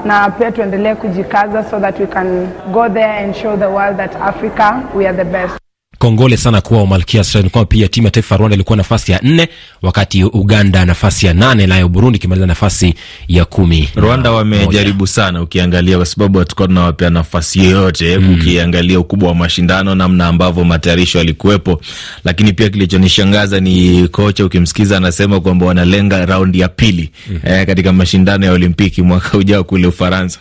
na 0.04 0.30
pia 0.30 0.52
tuendelee 0.52 0.94
kujikaza 0.94 1.64
so 1.64 1.80
that 1.80 2.00
we 2.00 2.06
can 2.06 2.48
go 2.72 2.88
there 2.88 3.18
and 3.24 3.34
show 3.34 3.56
the 3.56 3.66
world 3.66 3.96
that 3.96 4.16
Africa 4.22 4.72
we 4.94 5.06
are 5.08 5.16
the 5.16 5.24
best. 5.24 5.65
Kongole 6.06 6.36
sana 6.36 6.60
kuwa 6.60 6.86
Malkia 6.86 7.24
Strikers. 7.24 7.52
Kwa 7.52 7.64
pia 7.64 7.88
timu 7.88 8.06
ya 8.06 8.10
taifa 8.10 8.34
ya 8.34 8.38
Rwanda 8.38 8.54
ilikuwa 8.54 8.76
nafasi 8.76 9.12
ya 9.12 9.20
nne, 9.22 9.48
wakati 9.82 10.24
Uganda 10.24 10.84
nafasi 10.84 11.26
ya 11.26 11.34
nane, 11.34 11.66
nayo 11.66 11.88
Burundi 11.88 12.16
ikimaliza 12.18 12.46
nafasi 12.46 12.94
ya 13.28 13.44
kumi. 13.44 13.88
Rwanda 13.96 14.30
wamejaribu 14.30 15.06
sana, 15.06 15.42
ukiangalia 15.42 15.96
kwa 15.96 16.06
sababu 16.06 16.38
hatukuwa 16.38 16.68
tunawapea 16.68 17.10
nafasi 17.10 17.58
yoyote 17.58 18.18
mm. 18.18 18.34
Ukiangalia 18.34 19.00
ukubwa 19.00 19.28
wa 19.28 19.34
mashindano, 19.34 19.94
namna 19.94 20.26
ambavyo 20.26 20.64
matayarisho 20.64 21.18
yalikuwepo, 21.18 21.80
lakini 22.24 22.52
pia 22.52 22.68
kilichonishangaza 22.68 23.60
ni 23.60 24.08
kocha, 24.08 24.44
ukimsikiza 24.44 24.96
anasema 24.96 25.40
kwamba 25.40 25.66
wanalenga 25.66 26.26
raundi 26.26 26.60
ya 26.60 26.68
pili 26.68 27.10
mm 27.30 27.40
eh, 27.44 27.66
katika 27.66 27.92
mashindano 27.92 28.46
ya 28.46 28.52
Olimpiki 28.52 29.02
mwaka 29.02 29.38
ujao 29.38 29.64
kule 29.64 29.86
Ufaransa. 29.86 30.40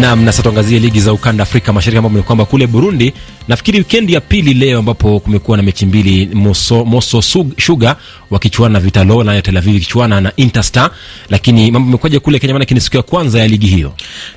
Nam 0.00 0.24
na 0.24 0.32
sasa 0.32 0.42
tuangazie 0.42 0.78
ligi 0.78 1.00
za 1.00 1.12
ukanda 1.12 1.42
Afrika 1.42 1.72
Mashariki, 1.72 1.98
ambapo 1.98 2.16
ni 2.16 2.22
kwamba 2.22 2.44
kule 2.44 2.66
Burundi 2.66 3.12
nafikiri 3.48 3.78
wikendi 3.78 4.12
ya 4.12 4.20
pili 4.20 4.54
leo, 4.54 4.78
ambapo 4.78 5.20
kumekuwa 5.20 5.56
na 5.56 5.62
mechi 5.62 5.86
mbili, 5.86 6.26
Moso, 6.34 6.84
Moso 6.84 7.22
Sugar 7.58 7.96
wakichuana 8.30 8.72
na 8.72 8.80
Vitalo 8.80 9.24
na 9.24 9.42
Tel 9.42 9.56
Aviv 9.56 9.76
ikichuana 9.76 10.20
na 10.20 10.32
Interstar. 10.36 10.90
Lakini 11.30 11.70
mambo 11.70 11.86
yamekuwaje 11.88 12.18
kule 12.18 12.38
Kenya, 12.38 12.54
Maana 12.54 12.66
ni 12.70 12.80
siku 12.80 12.96
ya 12.96 13.02
kwanza 13.02 13.38
ya 13.38 13.48
ligi 13.48 13.66
hiyo. 13.66 13.92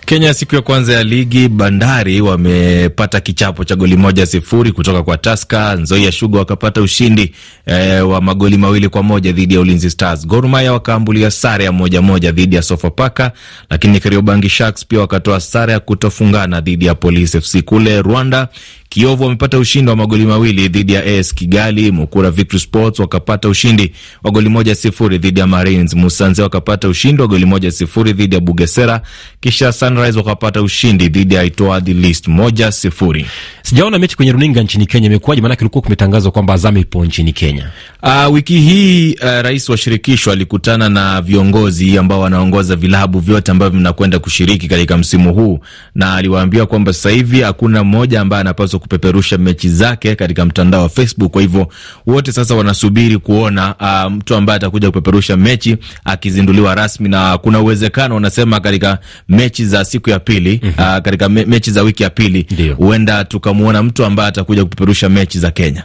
Kenya, 0.06 0.34
siku 0.34 0.56
ya 0.56 0.62
kwanza 0.62 0.94
ya 0.94 1.04
ligi, 1.04 1.48
Bandari 1.50 2.22
wamepata 2.22 3.20
kichapo 3.20 3.64
cha 3.64 3.76
goli 3.76 3.98
moja 3.98 4.26
sifuri 4.26 4.72
kutoka 4.72 5.04
kwa 5.04 5.18
Tusker. 5.18 5.80
Nzoia 5.80 6.12
Sugar 6.12 6.40
wakapata 6.40 6.82
ushindi 6.82 7.34
eh, 7.66 8.10
wa 8.10 8.22
magoli 8.22 8.58
mawili 8.58 8.90
kwa 8.90 9.04
moja 9.04 9.32
dhidi 9.32 9.54
ya 9.54 9.60
Ulinzi 9.60 9.90
Stars. 9.90 10.28
Gor 10.28 10.48
Mahia 10.48 10.74
wakaambulia 10.74 11.32
sare 11.32 11.66
ya 11.66 11.72
moja 11.72 12.02
moja 12.02 12.32
dhidi 12.32 12.56
ya 12.56 12.62
Sofapaka, 12.62 13.32
lakini 13.70 14.00
Kariobangi 14.00 14.50
Sharks 14.50 14.86
pia 14.86 15.00
wakatoa 15.00 15.40
sare 15.48 15.74
ya 15.74 15.80
kutofungana 15.80 16.62
dhidi 16.62 16.86
ya 16.86 16.96
Police 16.96 17.42
FC. 17.42 17.62
Kule 17.62 18.02
Rwanda 18.02 18.48
Kiovu 18.90 19.24
wamepata 19.24 19.58
ushindi 19.60 19.90
wa 19.90 19.96
magoli 19.98 20.26
mawili 20.26 20.68
dhidi 20.68 20.94
ya 20.94 21.04
AS 21.20 21.34
Kigali. 21.34 21.92
Mukura 21.92 22.32
Victory 22.32 22.60
Sports 22.60 23.00
wakapata 23.00 23.50
ushindi 23.50 23.92
wa 24.24 24.32
goli 24.32 24.50
moja 24.50 24.76
sifuri 24.76 25.18
dhidi 25.18 25.40
ya 25.40 25.48
Marines. 25.48 25.94
Musanze 25.94 26.42
wakapata 26.42 26.88
ushindi 26.90 27.22
wa 27.22 27.28
goli 27.28 27.46
moja 27.46 27.72
sifuri 27.72 28.14
dhidi 28.14 28.36
ya 28.36 28.42
Bugesera, 28.42 29.02
kisha 29.40 29.72
Sunrise 29.72 30.18
wakapata 30.18 30.62
ushindi 30.62 31.10
dhidi 31.10 31.36
ya 31.36 31.44
Itoadi 31.44 31.94
List 31.94 32.28
moja 32.28 32.72
sifuri. 32.72 33.26
Sijaona 33.64 34.00
mechi 34.00 34.16
kwenye 34.16 34.32
runinga 34.32 34.62
nchini 34.64 34.86
Kenya, 34.86 35.08
imekuwaje? 35.08 35.42
Maanake 35.42 35.62
ulikuwa 35.62 35.82
kumetangazwa 35.82 36.32
kwamba 36.32 36.54
Azam 36.54 36.78
ipo 36.78 37.06
nchini 37.06 37.34
Kenya. 37.34 37.70
Uh, 38.04 38.34
wiki 38.34 38.60
hii 38.60 39.14
uh, 39.14 39.22
rais 39.24 39.70
wa 39.70 39.78
shirikisho 39.78 40.32
alikutana 40.32 40.90
na 40.90 41.22
viongozi 41.22 41.98
ambao 41.98 42.20
wanaongoza 42.20 42.76
vilabu 42.76 43.20
vyote 43.20 43.52
ambavyo 43.52 43.78
vinakwenda 43.80 44.20
kushiriki 44.20 44.68
katika 44.68 44.98
msimu 44.98 45.34
huu, 45.34 45.60
na 45.96 46.14
aliwaambia 46.16 46.66
kwamba 46.66 46.94
sasa 46.94 47.10
hivi 47.10 47.42
hakuna 47.42 47.84
mmoja 47.84 48.22
ambaye 48.22 48.42
anapaswa 48.42 48.77
kupeperusha 48.80 49.38
mechi 49.38 49.70
zake 49.70 50.16
katika 50.16 50.46
mtandao 50.46 50.82
wa 50.82 50.90
Facebook. 50.90 51.32
Kwa 51.32 51.42
hivyo 51.42 51.68
wote 52.08 52.32
sasa 52.32 52.56
wanasubiri 52.56 53.18
kuona 53.18 53.76
uh, 53.80 54.12
mtu 54.12 54.36
ambaye 54.36 54.58
atakuja 54.58 54.88
kupeperusha 54.88 55.38
mechi 55.38 55.78
akizinduliwa 56.06 56.76
rasmi, 56.76 57.10
na 57.10 57.38
kuna 57.38 57.60
uwezekano 57.62 58.16
wanasema 58.16 58.60
katika 58.60 58.98
mechi 59.30 59.66
za 59.66 59.86
siku 59.86 60.10
ya 60.10 60.20
pili 60.20 60.60
mm 60.64 60.70
-hmm. 60.78 60.98
uh, 60.98 61.04
katika 61.04 61.30
me 61.30 61.46
mechi 61.46 61.72
za 61.72 61.82
wiki 61.82 62.04
ya 62.04 62.10
pili 62.10 62.48
huenda 62.78 63.26
tukamwona 63.26 63.84
mtu 63.84 64.06
ambaye 64.06 64.30
atakuja 64.30 64.64
kupeperusha 64.64 65.10
mechi 65.10 65.40
za 65.40 65.52
Kenya. 65.52 65.84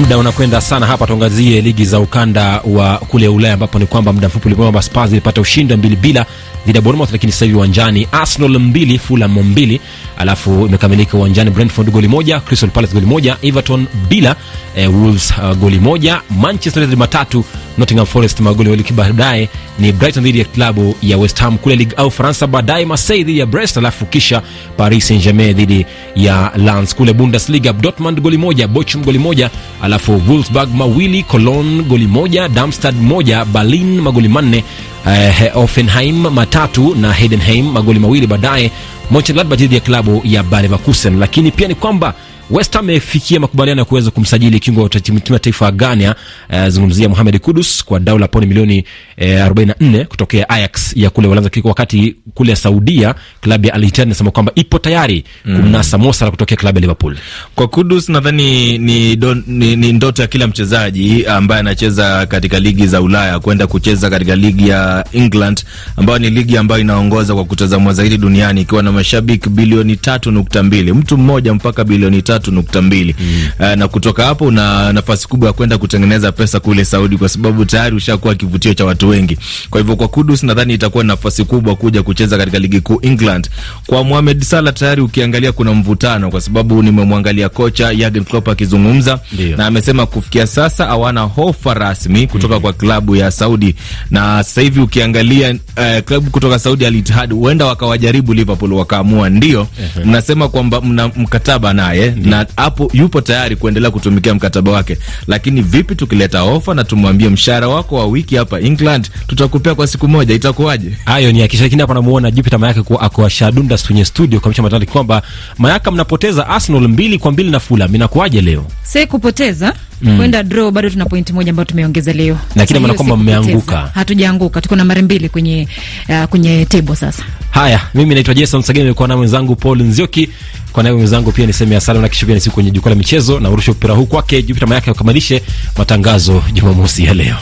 Muda 0.00 0.18
unakwenda 0.18 0.60
sana 0.60 0.86
hapa, 0.86 1.06
tuangazie 1.06 1.60
ligi 1.60 1.84
za 1.84 2.00
ukanda 2.00 2.60
wa 2.64 2.98
kule 2.98 3.28
Ulaya, 3.28 3.54
ambapo 3.54 3.78
ni 3.78 3.86
kwamba 3.86 4.12
muda 4.12 4.28
mfupi 4.28 4.46
ulikuwa 4.46 4.82
Spurs 4.82 5.10
ilipata 5.12 5.40
ushindi 5.40 5.76
mbili 5.76 5.96
bila 5.96 6.26
dhidi 6.66 6.78
ya 6.78 6.82
Bournemouth, 6.82 7.12
lakini 7.12 7.32
sasa 7.32 7.44
hivi 7.44 7.56
uwanjani 7.56 8.08
Arsenal 8.12 8.58
mbili 8.58 8.98
Fulham 8.98 9.38
mbili, 9.42 9.80
alafu 10.18 10.66
imekamilika 10.66 11.16
uwanjani 11.16 11.50
Brentford 11.50 11.90
goli 11.90 12.08
moja, 12.08 12.40
Crystal 12.40 12.70
Palace 12.70 12.94
goli 12.94 13.06
moja, 13.06 13.36
Everton 13.42 13.86
bila 14.08 14.36
eh, 14.76 14.94
Wolves 15.02 15.30
uh, 15.38 15.56
goli 15.56 15.78
moja, 15.78 16.20
Manchester 16.30 16.82
United 16.82 16.98
matatu, 16.98 17.44
Nottingham 17.78 18.06
Forest 18.06 18.40
magoli 18.40 18.68
mawili. 18.68 18.84
Baadaye 18.92 19.48
ni 19.78 19.92
Brighton 19.92 20.22
dhidi 20.24 20.38
ya 20.38 20.44
klabu 20.44 20.94
ya 21.02 21.18
West 21.18 21.38
Ham 21.40 21.58
kule 21.58 21.76
Ligue 21.76 21.96
1 21.98 22.10
Faransa, 22.10 22.46
baadaye 22.46 22.84
Marseille 22.86 23.24
dhidi 23.24 23.38
ya 23.38 23.46
Brest, 23.46 23.76
alafu 23.76 24.06
kisha 24.06 24.42
Paris 24.76 25.08
Saint-Germain 25.08 25.54
dhidi 25.54 25.86
ya 26.16 26.52
Lens. 26.56 26.94
Kule 26.94 27.12
Bundesliga 27.12 27.72
Dortmund 27.72 28.20
goli 28.20 28.36
moja, 28.38 28.68
Bochum 28.68 29.04
goli 29.04 29.18
moja, 29.18 29.50
alafu 29.84 30.22
Wolfsburg 30.28 30.74
mawili, 30.74 31.22
Cologne 31.22 31.82
goli 31.82 32.06
moja, 32.06 32.48
Darmstadt 32.48 32.96
moja, 32.96 33.44
Berlin 33.44 34.00
magoli 34.00 34.28
manne 34.28 34.64
Uh, 35.06 35.56
Offenheim 35.62 36.16
matatu 36.30 36.94
na 36.94 37.12
Heidenheim 37.12 37.72
magoli 37.72 37.98
mawili. 37.98 38.26
Baadaye 38.26 38.70
Mönchengladbach 39.10 39.58
dhidi 39.58 39.74
ya 39.74 39.80
klabu 39.80 40.20
ya 40.24 40.42
Bayer 40.42 40.62
Leverkusen. 40.62 41.18
Lakini 41.18 41.50
pia 41.50 41.68
ni 41.68 41.74
kwamba 41.74 42.14
West 42.50 42.74
Ham 42.74 42.84
amefikia 42.84 43.40
makubaliano 43.40 43.80
ya 43.80 43.84
kuweza 43.84 44.10
kumsajili 44.10 44.60
kiungo 44.60 44.82
wa 44.82 44.88
timu 44.88 45.20
ya 45.30 45.38
taifa 45.38 45.64
ya 45.64 45.70
Ghana, 45.72 46.14
uh, 46.50 46.68
zungumzia 46.68 47.08
Mohamed 47.08 47.40
Kudus 47.40 47.84
kwa 47.84 48.00
dau 48.00 48.18
la 48.18 48.28
pauni 48.28 48.46
milioni 48.46 48.84
uh, 49.18 49.24
44 49.24 50.04
kutokea 50.04 50.48
Ajax 50.48 50.96
ya 50.96 51.10
kule 51.10 51.26
Uholanzi, 51.26 51.50
wakati 51.64 52.16
kule 52.34 52.56
Saudia 52.56 53.14
klabu 53.40 53.66
ya 53.66 53.74
Al 53.74 53.84
Ittihad 53.84 54.08
inasema 54.08 54.30
kwamba 54.30 54.52
ipo 54.54 54.78
tayari 54.78 55.24
kumnasa 55.44 55.98
Mo 55.98 56.12
Salah 56.12 56.30
kutokea 56.30 56.56
klabu 56.56 56.78
ya 56.78 56.80
Liverpool. 56.80 57.16
Kwa 57.54 57.68
Kudus 57.68 58.08
nadhani 58.08 58.78
ni, 58.78 59.16
ni, 59.46 59.76
ni 59.76 59.92
ndoto 59.92 60.22
ya 60.22 60.28
kila 60.28 60.46
mchezaji 60.46 61.26
ambaye 61.26 61.60
anacheza 61.60 62.26
katika 62.26 62.60
ligi 62.60 62.86
za 62.86 63.00
Ulaya 63.00 63.40
kwenda 63.40 63.66
kucheza 63.66 64.10
katika 64.10 64.36
ligi 64.36 64.68
ya 64.68 65.04
England 65.12 65.64
ambayo 65.96 66.18
ni 66.18 66.30
ligi 66.30 66.56
ambayo 66.56 66.80
inaongoza 66.80 67.34
kwa 67.34 67.44
kutazamwa 67.44 67.92
zaidi 67.92 68.16
duniani 68.18 68.60
ikiwa 68.60 68.82
na 68.82 68.92
mashabiki 68.92 69.48
bilioni 69.48 69.96
tatu 69.96 70.30
nukta 70.30 70.62
mbili 70.62 70.92
mtu 70.92 71.18
mmoja 71.18 71.54
mpaka 71.54 71.84
bilioni 71.84 72.22
tatu 72.22 72.52
nukta 72.52 72.82
mbili 72.82 73.14
mm. 73.20 73.42
Uh, 73.60 73.66
na 73.74 73.88
kutoka 73.88 74.24
hapo 74.24 74.44
una 74.44 74.92
nafasi 74.92 75.28
kubwa 75.28 75.46
ya 75.46 75.52
kwenda 75.52 75.78
kutengeneza 75.78 76.32
pesa 76.32 76.60
kule 76.60 76.84
Saudi 76.84 77.16
kwa 77.16 77.28
sababu 77.28 77.64
tayari 77.64 77.96
ushakuwa 77.96 78.34
kivutio 78.34 78.74
cha 78.74 78.84
watu 78.84 79.03
wengi. 79.08 79.38
Kwa 79.70 79.80
hivyo 79.80 79.96
kwa 79.96 80.08
Kudus 80.08 80.42
nadhani 80.42 80.74
itakuwa 80.74 81.04
nafasi 81.04 81.44
kubwa 81.44 81.76
kuja 81.76 82.02
kucheza 82.02 82.36
katika 82.38 82.58
ligi 82.58 82.80
kuu 82.80 82.98
England. 83.02 83.48
Kwa 83.86 84.04
Mohamed 84.04 84.42
Salah 84.42 84.74
tayari 84.74 85.02
ukiangalia 85.02 85.52
kuna 85.52 85.72
mvutano, 85.72 86.30
kwa 86.30 86.40
sababu 86.40 86.82
nimemwangalia 86.82 87.48
kocha 87.48 87.94
Jurgen 87.94 88.24
Klopp 88.24 88.48
akizungumza 88.48 89.20
na 89.56 89.66
amesema 89.66 90.06
kufikia 90.06 90.46
sasa 90.46 90.86
hawana 90.86 91.20
hofa 91.20 91.74
rasmi 91.74 92.26
kutoka 92.26 92.54
mm. 92.54 92.60
kwa 92.60 92.72
klabu 92.72 93.16
ya 93.16 93.30
Saudi, 93.30 93.74
na 94.10 94.42
sasa 94.42 94.60
hivi 94.60 94.80
ukiangalia 94.80 95.50
uh, 95.50 95.98
klabu 96.04 96.30
kutoka 96.30 96.58
Saudi 96.58 96.86
Al 96.86 96.94
Ittihad 96.94 97.32
huenda 97.32 97.66
wakawajaribu 97.66 98.34
Liverpool 98.34 98.72
wakaamua 98.72 99.30
ndio, 99.30 99.68
mnasema 100.04 100.48
kwamba 100.48 100.80
mna 100.80 101.08
mkataba 101.08 101.72
naye 101.72 102.10
na 102.16 102.46
hapo 102.56 102.90
yupo 102.92 103.20
tayari 103.20 103.56
kuendelea 103.56 103.90
kutumikia 103.90 104.34
mkataba 104.34 104.70
wake. 104.72 104.98
Lakini 105.26 105.62
vipi 105.62 105.94
tukileta 105.94 106.42
ofa 106.42 106.74
na 106.74 106.84
tumwambie 106.84 107.28
mshahara 107.28 107.68
wako 107.68 107.96
wa 107.96 108.06
wiki 108.06 108.36
hapa 108.36 108.60
England 108.60 108.93
tutakupea 108.98 109.74
kwa 109.74 109.86
siku 109.86 110.08
moja, 110.08 110.34
itakuwaje? 110.34 110.90
Hayo 111.04 111.32
ni 111.32 111.42
akisha. 111.42 111.62
Lakini 111.62 111.80
hapa 111.80 111.94
namuona 111.94 112.30
Jupiter 112.30 112.58
Mayaka 112.58 112.82
kwa 112.82 113.00
ako 113.00 113.28
Shadunda 113.28 113.78
kwenye 113.78 114.04
studio 114.04 114.40
kwa 114.40 114.50
mchama 114.50 114.68
mchana 114.68 114.86
kwamba 114.86 115.22
Mayaka, 115.58 115.90
mnapoteza 115.90 116.48
Arsenal 116.48 116.88
mbili 116.88 117.18
kwa 117.18 117.32
mbili 117.32 117.50
na 117.50 117.60
Fulham, 117.60 117.94
inakuwaje 117.94 118.40
leo? 118.40 118.66
Si 118.82 119.06
kupoteza 119.06 119.74
mm. 120.02 120.16
kwenda 120.16 120.42
draw, 120.42 120.70
bado 120.70 120.90
tuna 120.90 121.04
pointi 121.06 121.32
moja 121.32 121.50
ambayo 121.50 121.64
tumeongeza 121.64 122.12
leo, 122.12 122.38
lakini 122.56 122.78
maana 122.80 122.94
kwamba 122.94 123.16
mmeanguka. 123.16 123.90
Hatujaanguka, 123.94 124.60
tuko 124.60 124.76
na 124.76 124.84
mara 124.84 125.02
mbili 125.02 125.28
kwenye 125.28 125.68
uh, 126.08 126.24
kwenye 126.24 126.64
table 126.66 126.96
sasa. 126.96 127.22
Haya, 127.50 127.80
mimi 127.94 128.14
naitwa 128.14 128.34
Jason 128.34 128.62
Sageni, 128.62 128.84
nilikuwa 128.84 129.08
na 129.08 129.16
mwenzangu 129.16 129.56
Paul 129.56 129.82
Nzioki 129.82 130.28
kwa 130.72 130.82
naye 130.82 130.94
mwenzangu 130.94 131.32
pia 131.32 131.46
niseme 131.46 131.76
asante 131.76 132.00
na 132.00 132.08
kisha 132.08 132.26
pia 132.26 132.34
nisiku 132.34 132.54
kwenye 132.54 132.70
jukwaa 132.70 132.90
la 132.90 132.96
michezo 132.96 133.40
na 133.40 133.50
urusha 133.50 133.72
mpira 133.72 133.94
huu 133.94 134.06
kwake 134.06 134.42
Jupiter 134.42 134.68
Mayaka 134.68 134.90
akamilishe 134.90 135.42
matangazo 135.78 136.42
Jumamosi 136.52 137.04
ya 137.04 137.14
leo. 137.14 137.36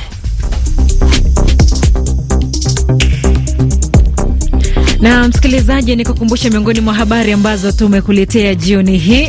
Na 5.03 5.29
msikilizaji, 5.29 5.97
ni 5.97 6.05
kukumbusha 6.05 6.51
miongoni 6.51 6.81
mwa 6.81 6.95
habari 6.95 7.33
ambazo 7.33 7.73
tumekuletea 7.73 8.55
jioni 8.55 8.99
hii. 8.99 9.29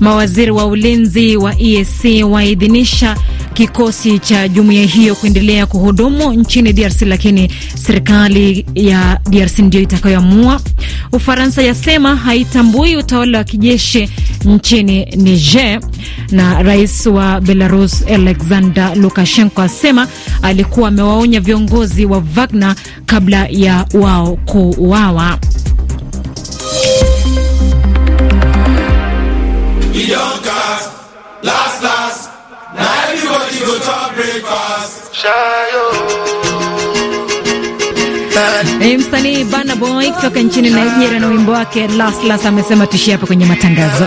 Mawaziri 0.00 0.50
wa 0.50 0.66
ulinzi 0.66 1.36
wa 1.36 1.54
EAC 1.60 2.24
waidhinisha 2.30 3.16
kikosi 3.60 4.18
cha 4.18 4.48
jumuiya 4.48 4.86
hiyo 4.86 5.14
kuendelea 5.14 5.66
kuhudumu 5.66 6.32
nchini 6.32 6.72
DRC, 6.72 7.02
lakini 7.02 7.50
serikali 7.74 8.66
ya 8.74 9.20
DRC 9.30 9.58
ndio 9.58 9.80
itakayoamua. 9.80 10.60
Ufaransa 11.12 11.62
yasema 11.62 12.16
haitambui 12.16 12.96
utawala 12.96 13.38
wa 13.38 13.44
kijeshi 13.44 14.10
nchini 14.44 15.04
Niger, 15.04 15.80
na 16.30 16.62
rais 16.62 17.06
wa 17.06 17.40
Belarus 17.40 18.02
Alexander 18.06 18.96
Lukashenko 18.96 19.62
asema 19.62 20.08
alikuwa 20.42 20.88
amewaonya 20.88 21.40
viongozi 21.40 22.04
wa 22.06 22.22
Wagner 22.36 22.74
kabla 23.06 23.46
ya 23.50 23.86
wao 23.94 24.36
kuuawa. 24.36 25.38
E, 38.80 38.96
msanii 38.98 39.44
Burna 39.44 39.76
Boy 39.76 40.10
kutoka 40.10 40.40
nchini 40.40 40.70
Nigeria 40.70 41.20
na 41.20 41.26
wimbo 41.28 41.52
wake 41.52 41.88
Last 41.88 42.24
Last 42.24 42.46
amesema 42.46 42.86
tuishie 42.86 43.12
hapa 43.12 43.26
kwenye 43.26 43.46
matangazo. 43.46 44.06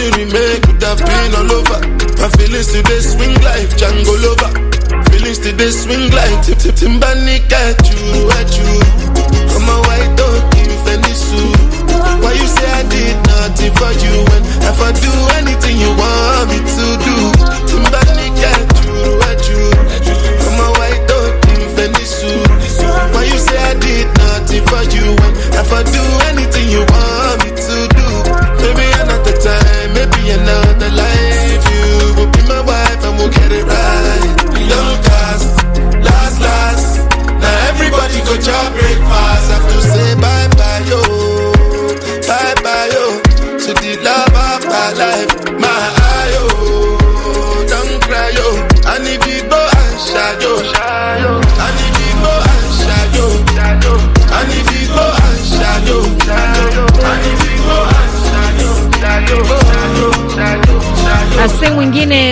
Some 0.00 0.08
more 0.08 0.16
to 0.16 0.60
could 0.62 0.82
have 0.82 0.98
been 0.98 1.34
all 1.34 1.52
over. 1.52 1.80
My 2.16 2.28
feelings 2.30 2.72
today 2.72 3.00
swing 3.00 3.34
like 3.44 3.68
Django 3.76 4.14
Lover. 4.24 4.52
Feelings 5.10 5.38
today 5.40 5.70
swing 5.70 6.10
like 6.10 6.42
Tip 6.42 6.56
Tip 6.58 6.74
Timbani 6.74 7.36
at 7.52 7.76
you, 7.84 8.30
at 8.32 8.50
you. 8.56 8.80
I'm 9.52 9.68
a 9.68 9.76
white 9.84 10.19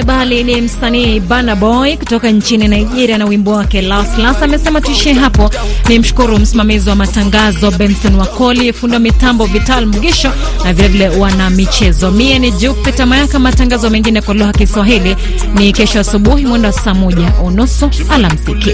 Bali 0.03 0.45
ni 0.45 0.61
msanii 0.61 1.21
Burna 1.21 1.57
Boy 1.57 1.97
kutoka 1.97 2.31
nchini 2.31 2.69
Nigeria 2.69 3.19
na 3.19 3.25
wimbo 3.25 3.51
wake 3.53 3.83
Las 3.83 4.19
Las. 4.19 4.43
Amesema 4.43 4.81
tuishie 4.81 5.13
hapo. 5.13 5.51
Ni 5.89 5.99
mshukuru 5.99 6.39
msimamizi 6.39 6.89
wa 6.89 6.95
matangazo 6.97 7.71
Benson 7.71 8.15
Wakoli, 8.15 8.73
funda 8.73 8.99
mitambo 8.99 9.47
Vital 9.47 9.87
Mugisho 9.87 10.33
na 10.65 10.73
vilevile 10.73 11.09
wana 11.09 11.51
michezo. 11.51 12.11
Mie 12.11 12.39
ni 12.39 12.51
Jupita 12.53 13.07
Mayaka. 13.07 13.39
Matangazo 13.39 13.91
mengine 13.91 14.21
kwa 14.23 14.35
lugha 14.35 14.53
Kiswahili 14.53 15.17
ni 15.55 15.73
kesho 15.73 16.01
asubuhi 16.01 16.47
mwendo 16.47 16.69
wa 16.69 16.73
saa 16.73 16.95
moja 16.95 17.33
unusu 17.45 17.91
alamsiki. 18.11 18.73